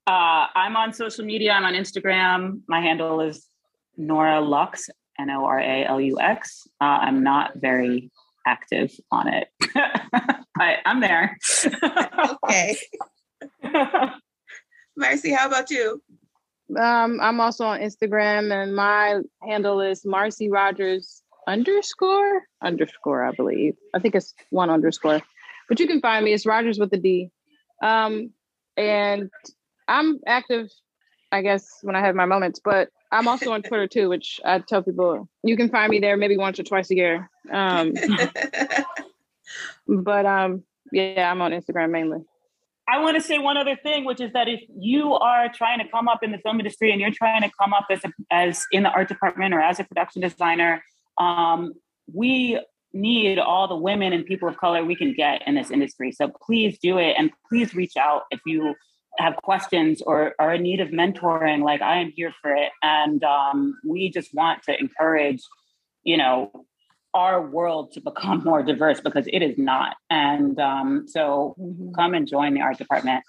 uh, 0.06 0.46
i'm 0.54 0.76
on 0.76 0.94
social 0.94 1.24
media 1.26 1.52
i'm 1.52 1.64
on 1.64 1.74
instagram 1.74 2.60
my 2.66 2.80
handle 2.80 3.20
is 3.20 3.46
nora 3.98 4.40
lux 4.40 4.88
n-o-r-a-l-u-x 5.18 6.66
uh, 6.80 6.84
i'm 6.84 7.22
not 7.22 7.52
very 7.56 8.10
active 8.46 8.90
on 9.12 9.28
it 9.28 9.48
but 10.54 10.78
i'm 10.87 11.00
there 11.00 11.37
okay 12.44 12.76
Marci, 14.98 15.34
how 15.34 15.48
about 15.48 15.70
you? 15.70 16.00
Um, 16.78 17.18
I'm 17.20 17.40
also 17.40 17.64
on 17.64 17.80
Instagram, 17.80 18.52
and 18.52 18.74
my 18.74 19.20
handle 19.42 19.80
is 19.80 20.04
Marci 20.04 20.48
Rodgers 20.50 21.22
underscore 21.46 22.42
underscore. 22.62 23.24
I 23.24 23.32
believe. 23.32 23.74
I 23.92 23.98
think 23.98 24.14
it's 24.14 24.34
one 24.50 24.70
underscore, 24.70 25.20
but 25.68 25.80
you 25.80 25.87
can 25.87 26.00
find 26.00 26.24
me. 26.24 26.32
It's 26.32 26.46
Rodgers 26.46 26.78
with 26.78 26.92
a 26.92 26.96
D. 26.96 27.30
Um, 27.85 28.31
and 28.77 29.31
I'm 29.87 30.20
active, 30.27 30.70
I 31.31 31.42
guess, 31.42 31.66
when 31.83 31.94
I 31.94 32.01
have 32.01 32.14
my 32.14 32.25
moments. 32.25 32.61
But 32.64 32.88
I'm 33.12 33.29
also 33.29 33.53
on 33.53 33.62
Twitter 33.62 33.87
too, 33.87 34.09
which 34.09 34.40
I 34.44 34.59
tell 34.59 34.83
people 34.83 35.29
you 35.42 35.57
can 35.57 35.68
find 35.68 35.90
me 35.90 36.01
there 36.01 36.16
maybe 36.16 36.37
once 36.37 36.59
or 36.59 36.64
twice 36.64 36.90
a 36.90 36.97
year. 36.97 37.31
Um, 37.53 37.92
but 39.87 40.27
um, 40.27 40.64
yeah, 40.90 41.31
I'm 41.31 41.42
on 41.42 41.53
Instagram 41.53 41.90
mainly. 41.90 42.25
I 42.88 43.01
want 43.01 43.16
to 43.16 43.23
say 43.23 43.38
one 43.38 43.57
other 43.57 43.77
thing, 43.77 44.05
which 44.05 44.20
is 44.20 44.33
that 44.33 44.49
if 44.49 44.61
you 44.79 45.14
are 45.14 45.49
trying 45.55 45.79
to 45.79 45.88
come 45.88 46.07
up 46.09 46.23
in 46.23 46.33
the 46.33 46.38
film 46.38 46.59
industry 46.59 46.90
and 46.90 47.01
you're 47.01 47.11
trying 47.11 47.42
to 47.42 47.51
come 47.59 47.73
up 47.73 47.87
as 47.90 48.05
a, 48.05 48.12
as 48.31 48.64
in 48.73 48.83
the 48.83 48.90
art 48.90 49.09
department 49.09 49.55
or 49.55 49.61
as 49.61 49.81
a 49.81 49.85
production 49.85 50.20
designer, 50.20 50.83
um, 51.18 51.73
we 52.12 52.61
need 52.94 53.38
all 53.38 53.68
the 53.68 53.76
women 53.76 54.12
and 54.12 54.24
people 54.24 54.48
of 54.48 54.57
color 54.57 54.85
we 54.85 54.96
can 54.96 55.12
get 55.12 55.42
in 55.46 55.54
this 55.54 55.70
industry. 55.70 56.12
So 56.12 56.30
please 56.46 56.78
do 56.78 56.98
it, 56.98 57.16
and 57.18 57.30
please 57.48 57.74
reach 57.74 57.96
out 57.96 58.22
if 58.30 58.40
you 58.46 58.74
have 59.18 59.37
questions 59.37 60.02
or 60.02 60.35
are 60.38 60.54
in 60.54 60.62
need 60.62 60.80
of 60.80 60.88
mentoring. 60.88 61.62
Like 61.62 61.83
I 61.83 61.96
am 61.98 62.12
here 62.14 62.33
for 62.40 62.54
it, 62.54 62.70
and 62.83 63.22
um, 63.24 63.76
we 63.85 64.11
just 64.11 64.33
want 64.33 64.62
to 64.64 64.78
encourage, 64.78 65.42
you 66.04 66.16
know, 66.16 66.66
our 67.14 67.40
world 67.40 67.92
to 67.92 68.00
become 68.00 68.42
more 68.44 68.62
diverse 68.62 69.00
because 69.00 69.26
it 69.28 69.40
is 69.40 69.57
not. 69.57 69.96
And 70.11 70.59
um, 70.59 71.07
so 71.07 71.54
mm-hmm. 71.59 71.92
come 71.94 72.14
and 72.14 72.26
join 72.26 72.54
the 72.54 72.61
art 72.61 72.78
department. 72.78 73.22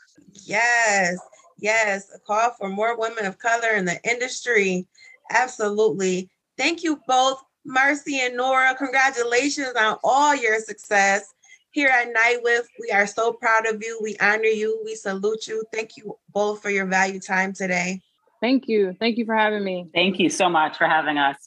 Yes, 0.45 1.17
yes. 1.59 2.11
A 2.15 2.19
call 2.19 2.51
for 2.57 2.67
more 2.67 2.97
women 2.97 3.25
of 3.25 3.37
color 3.37 3.69
in 3.69 3.85
the 3.85 3.99
industry. 4.03 4.87
Absolutely. 5.29 6.29
Thank 6.57 6.83
you 6.83 6.99
both, 7.07 7.41
Marci 7.67 8.19
and 8.19 8.37
Nora. 8.37 8.75
Congratulations 8.75 9.73
on 9.77 9.97
all 10.03 10.35
your 10.35 10.59
success. 10.59 11.25
Here 11.71 11.89
at 11.89 12.07
NYWIF, 12.13 12.61
we 12.79 12.91
are 12.91 13.05
so 13.05 13.33
proud 13.33 13.67
of 13.67 13.83
you. 13.83 13.99
We 14.01 14.15
honor 14.21 14.43
you. 14.43 14.81
We 14.85 14.95
salute 14.95 15.47
you. 15.47 15.65
Thank 15.73 15.97
you 15.97 16.17
both 16.31 16.61
for 16.61 16.69
your 16.69 16.85
value 16.85 17.19
time 17.19 17.53
today. 17.53 18.01
Thank 18.41 18.67
you. 18.67 18.95
Thank 18.99 19.17
you 19.17 19.25
for 19.25 19.35
having 19.35 19.63
me. 19.63 19.87
Thank 19.93 20.19
you 20.19 20.29
so 20.29 20.47
much 20.47 20.77
for 20.77 20.87
having 20.87 21.17
us. 21.17 21.37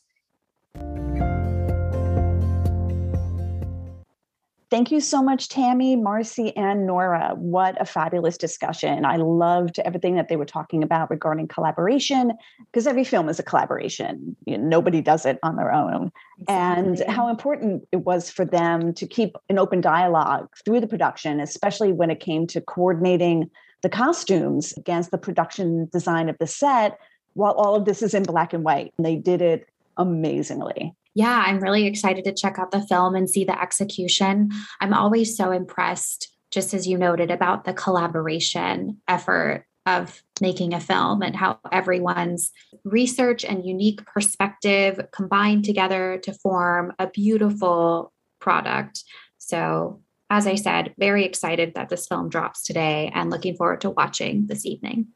Thank 4.70 4.90
you 4.90 5.00
so 5.00 5.22
much, 5.22 5.48
Tammy, 5.48 5.96
Marci, 5.96 6.52
and 6.54 6.86
Nora. 6.86 7.32
What 7.34 7.80
a 7.80 7.86
fabulous 7.86 8.36
discussion. 8.36 9.06
I 9.06 9.16
loved 9.16 9.78
everything 9.78 10.16
that 10.16 10.28
they 10.28 10.36
were 10.36 10.44
talking 10.44 10.82
about 10.82 11.10
regarding 11.10 11.48
collaboration, 11.48 12.32
because 12.66 12.86
every 12.86 13.04
film 13.04 13.30
is 13.30 13.38
a 13.38 13.42
collaboration. 13.42 14.36
You 14.44 14.58
know, 14.58 14.64
nobody 14.64 15.00
does 15.00 15.24
it 15.24 15.38
on 15.42 15.56
their 15.56 15.72
own. 15.72 16.12
Exactly. 16.40 17.02
And 17.02 17.10
how 17.10 17.28
important 17.28 17.88
it 17.92 18.04
was 18.04 18.30
for 18.30 18.44
them 18.44 18.92
to 18.92 19.06
keep 19.06 19.36
an 19.48 19.58
open 19.58 19.80
dialogue 19.80 20.48
through 20.66 20.80
the 20.80 20.86
production, 20.86 21.40
especially 21.40 21.92
when 21.92 22.10
it 22.10 22.20
came 22.20 22.46
to 22.48 22.60
coordinating 22.60 23.50
the 23.80 23.88
costumes 23.88 24.74
against 24.76 25.12
the 25.12 25.18
production 25.18 25.88
design 25.92 26.28
of 26.28 26.36
the 26.38 26.46
set, 26.46 26.98
while 27.32 27.52
all 27.52 27.74
of 27.74 27.86
this 27.86 28.02
is 28.02 28.12
in 28.12 28.22
black 28.22 28.52
and 28.52 28.64
white. 28.64 28.92
And 28.98 29.06
they 29.06 29.16
did 29.16 29.40
it 29.40 29.66
amazingly 29.96 30.94
yeah, 31.18 31.42
I'm 31.44 31.58
really 31.58 31.84
excited 31.84 32.22
to 32.26 32.32
check 32.32 32.60
out 32.60 32.70
the 32.70 32.86
film 32.86 33.16
and 33.16 33.28
see 33.28 33.42
the 33.42 33.60
execution. 33.60 34.52
I'm 34.80 34.94
always 34.94 35.36
so 35.36 35.50
impressed, 35.50 36.32
just 36.52 36.72
as 36.72 36.86
you 36.86 36.96
noted, 36.96 37.32
about 37.32 37.64
the 37.64 37.72
collaboration 37.72 38.98
effort 39.08 39.66
of 39.84 40.22
making 40.40 40.74
a 40.74 40.80
film 40.80 41.22
and 41.22 41.34
how 41.34 41.58
everyone's 41.72 42.52
research 42.84 43.44
and 43.44 43.66
unique 43.66 44.06
perspective 44.06 45.00
combined 45.10 45.64
together 45.64 46.20
to 46.22 46.32
form 46.32 46.92
a 47.00 47.08
beautiful 47.08 48.12
product. 48.38 49.02
So, 49.38 50.00
as 50.30 50.46
I 50.46 50.54
said, 50.54 50.94
very 50.98 51.24
excited 51.24 51.74
that 51.74 51.88
this 51.88 52.06
film 52.06 52.28
drops 52.28 52.62
today 52.62 53.10
and 53.12 53.28
looking 53.28 53.56
forward 53.56 53.80
to 53.80 53.90
watching 53.90 54.46
this 54.46 54.64
evening. 54.64 55.08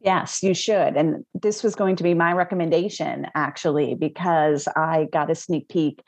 Yes, 0.00 0.42
you 0.42 0.54
should. 0.54 0.96
And 0.96 1.24
this 1.34 1.62
was 1.62 1.74
going 1.74 1.96
to 1.96 2.02
be 2.02 2.14
my 2.14 2.32
recommendation 2.32 3.26
actually 3.34 3.94
because 3.94 4.68
I 4.76 5.08
got 5.12 5.30
a 5.30 5.34
sneak 5.34 5.68
peek. 5.68 6.02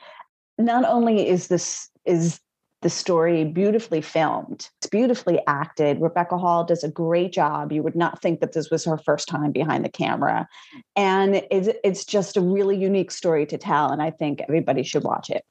Not 0.57 0.85
only 0.85 1.27
is 1.27 1.47
this 1.47 1.89
is 2.05 2.39
the 2.81 2.89
story 2.89 3.43
beautifully 3.43 3.99
filmed, 3.99 4.69
it's 4.77 4.87
beautifully 4.87 5.41
acted. 5.47 5.99
Rebecca 5.99 6.37
Hall 6.37 6.63
does 6.63 6.83
a 6.83 6.89
great 6.89 7.33
job. 7.33 7.73
You 7.73 7.83
would 7.83 7.95
not 7.95 8.21
think 8.21 8.39
that 8.39 8.53
this 8.53 8.69
was 8.69 8.85
her 8.85 8.97
first 8.97 9.27
time 9.27 9.51
behind 9.51 9.83
the 9.83 9.89
camera. 9.89 10.47
And 10.95 11.43
it's, 11.51 11.69
it's 11.83 12.05
just 12.05 12.37
a 12.37 12.41
really 12.41 12.77
unique 12.77 13.11
story 13.11 13.45
to 13.47 13.57
tell. 13.57 13.91
And 13.91 14.01
I 14.01 14.11
think 14.11 14.41
everybody 14.41 14.83
should 14.83 15.03
watch 15.03 15.29
it. 15.29 15.43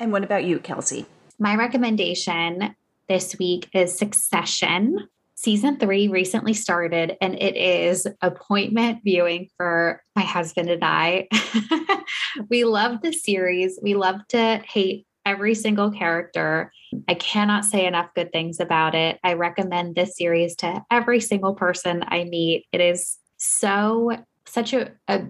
And 0.00 0.10
what 0.10 0.24
about 0.24 0.44
you, 0.44 0.58
Kelsey? 0.58 1.06
My 1.38 1.54
recommendation 1.54 2.74
this 3.08 3.38
week 3.38 3.68
is 3.72 3.96
Succession 3.96 5.08
season 5.42 5.76
three 5.76 6.06
recently 6.08 6.54
started 6.54 7.16
and 7.20 7.34
it 7.34 7.56
is 7.56 8.06
appointment 8.20 9.00
viewing 9.04 9.48
for 9.56 10.00
my 10.14 10.22
husband 10.22 10.70
and 10.70 10.84
I. 10.84 11.28
we 12.48 12.64
love 12.64 13.02
the 13.02 13.12
series. 13.12 13.78
We 13.82 13.94
love 13.94 14.20
to 14.28 14.62
hate 14.64 15.06
every 15.26 15.54
single 15.54 15.90
character. 15.90 16.72
I 17.08 17.14
cannot 17.14 17.64
say 17.64 17.86
enough 17.86 18.10
good 18.14 18.32
things 18.32 18.60
about 18.60 18.94
it. 18.94 19.18
I 19.24 19.34
recommend 19.34 19.94
this 19.94 20.16
series 20.16 20.54
to 20.56 20.82
every 20.90 21.20
single 21.20 21.54
person 21.54 22.04
I 22.06 22.24
meet. 22.24 22.66
It 22.72 22.80
is 22.80 23.18
so, 23.36 24.12
such 24.46 24.72
a, 24.72 24.92
a 25.08 25.24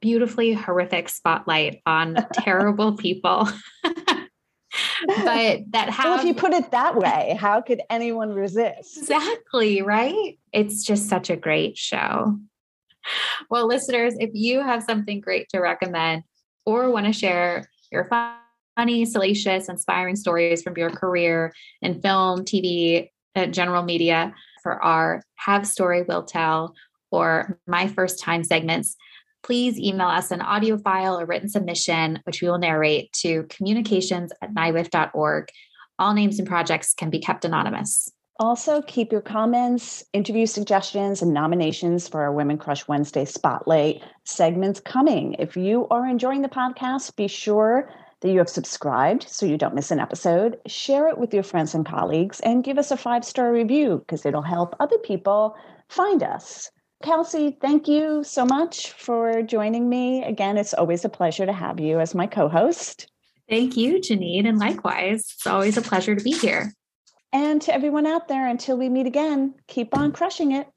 beautifully 0.00 0.52
horrific 0.52 1.08
spotlight 1.08 1.80
on 1.86 2.16
terrible 2.34 2.96
people. 2.96 3.48
but 5.06 5.60
that 5.70 5.90
how 5.90 6.10
well, 6.10 6.20
if 6.20 6.24
you 6.24 6.34
put 6.34 6.52
it 6.52 6.70
that 6.70 6.96
way 6.96 7.36
how 7.38 7.60
could 7.60 7.80
anyone 7.90 8.32
resist? 8.32 8.98
Exactly 8.98 9.82
right? 9.82 10.38
It's 10.52 10.84
just 10.84 11.08
such 11.08 11.30
a 11.30 11.36
great 11.36 11.76
show. 11.76 12.38
Well 13.50 13.66
listeners 13.66 14.14
if 14.18 14.30
you 14.32 14.60
have 14.60 14.82
something 14.82 15.20
great 15.20 15.48
to 15.50 15.60
recommend 15.60 16.24
or 16.64 16.90
want 16.90 17.06
to 17.06 17.12
share 17.12 17.68
your 17.92 18.08
funny 18.76 19.04
salacious 19.04 19.68
inspiring 19.68 20.16
stories 20.16 20.62
from 20.62 20.76
your 20.76 20.90
career 20.90 21.52
in 21.82 22.00
film 22.00 22.44
tv 22.44 23.08
uh, 23.36 23.46
general 23.46 23.82
media 23.82 24.34
for 24.62 24.82
our 24.82 25.22
have 25.36 25.66
story 25.66 26.02
will 26.02 26.24
tell 26.24 26.74
or 27.10 27.58
my 27.66 27.86
first 27.86 28.18
time 28.18 28.42
segments 28.42 28.96
please 29.46 29.78
email 29.78 30.08
us 30.08 30.32
an 30.32 30.40
audio 30.40 30.76
file 30.76 31.18
or 31.18 31.24
written 31.24 31.48
submission, 31.48 32.18
which 32.24 32.42
we 32.42 32.48
will 32.48 32.58
narrate 32.58 33.12
to 33.12 33.44
communications 33.44 34.32
at 34.42 34.52
nywift.org. 34.52 35.48
All 36.00 36.12
names 36.14 36.40
and 36.40 36.48
projects 36.48 36.92
can 36.92 37.10
be 37.10 37.20
kept 37.20 37.44
anonymous. 37.44 38.10
Also, 38.38 38.82
keep 38.82 39.12
your 39.12 39.22
comments, 39.22 40.04
interview 40.12 40.46
suggestions, 40.46 41.22
and 41.22 41.32
nominations 41.32 42.06
for 42.08 42.20
our 42.22 42.32
Women 42.32 42.58
Crush 42.58 42.86
Wednesday 42.88 43.24
Spotlight 43.24 44.02
segments 44.24 44.80
coming. 44.80 45.34
If 45.38 45.56
you 45.56 45.86
are 45.88 46.06
enjoying 46.06 46.42
the 46.42 46.48
podcast, 46.48 47.16
be 47.16 47.28
sure 47.28 47.88
that 48.20 48.30
you 48.30 48.38
have 48.38 48.50
subscribed 48.50 49.28
so 49.28 49.46
you 49.46 49.56
don't 49.56 49.74
miss 49.74 49.92
an 49.92 50.00
episode. 50.00 50.58
Share 50.66 51.08
it 51.08 51.18
with 51.18 51.32
your 51.32 51.44
friends 51.44 51.72
and 51.72 51.86
colleagues 51.86 52.40
and 52.40 52.64
give 52.64 52.78
us 52.78 52.90
a 52.90 52.96
five 52.96 53.24
star 53.24 53.52
review 53.52 53.98
because 53.98 54.26
it'll 54.26 54.42
help 54.42 54.74
other 54.80 54.98
people 54.98 55.56
find 55.88 56.22
us. 56.22 56.70
Kelsey, 57.02 57.56
thank 57.60 57.88
you 57.88 58.24
so 58.24 58.44
much 58.44 58.92
for 58.92 59.42
joining 59.42 59.88
me. 59.88 60.24
Again, 60.24 60.56
it's 60.56 60.74
always 60.74 61.04
a 61.04 61.08
pleasure 61.08 61.46
to 61.46 61.52
have 61.52 61.78
you 61.78 62.00
as 62.00 62.14
my 62.14 62.26
co 62.26 62.48
host. 62.48 63.10
Thank 63.48 63.76
you, 63.76 64.00
Janine, 64.00 64.48
and 64.48 64.58
likewise. 64.58 65.32
It's 65.34 65.46
always 65.46 65.76
a 65.76 65.82
pleasure 65.82 66.16
to 66.16 66.24
be 66.24 66.32
here. 66.32 66.72
And 67.32 67.60
to 67.62 67.74
everyone 67.74 68.06
out 68.06 68.28
there, 68.28 68.48
until 68.48 68.76
we 68.76 68.88
meet 68.88 69.06
again, 69.06 69.54
keep 69.68 69.96
on 69.96 70.12
crushing 70.12 70.52
it. 70.52 70.68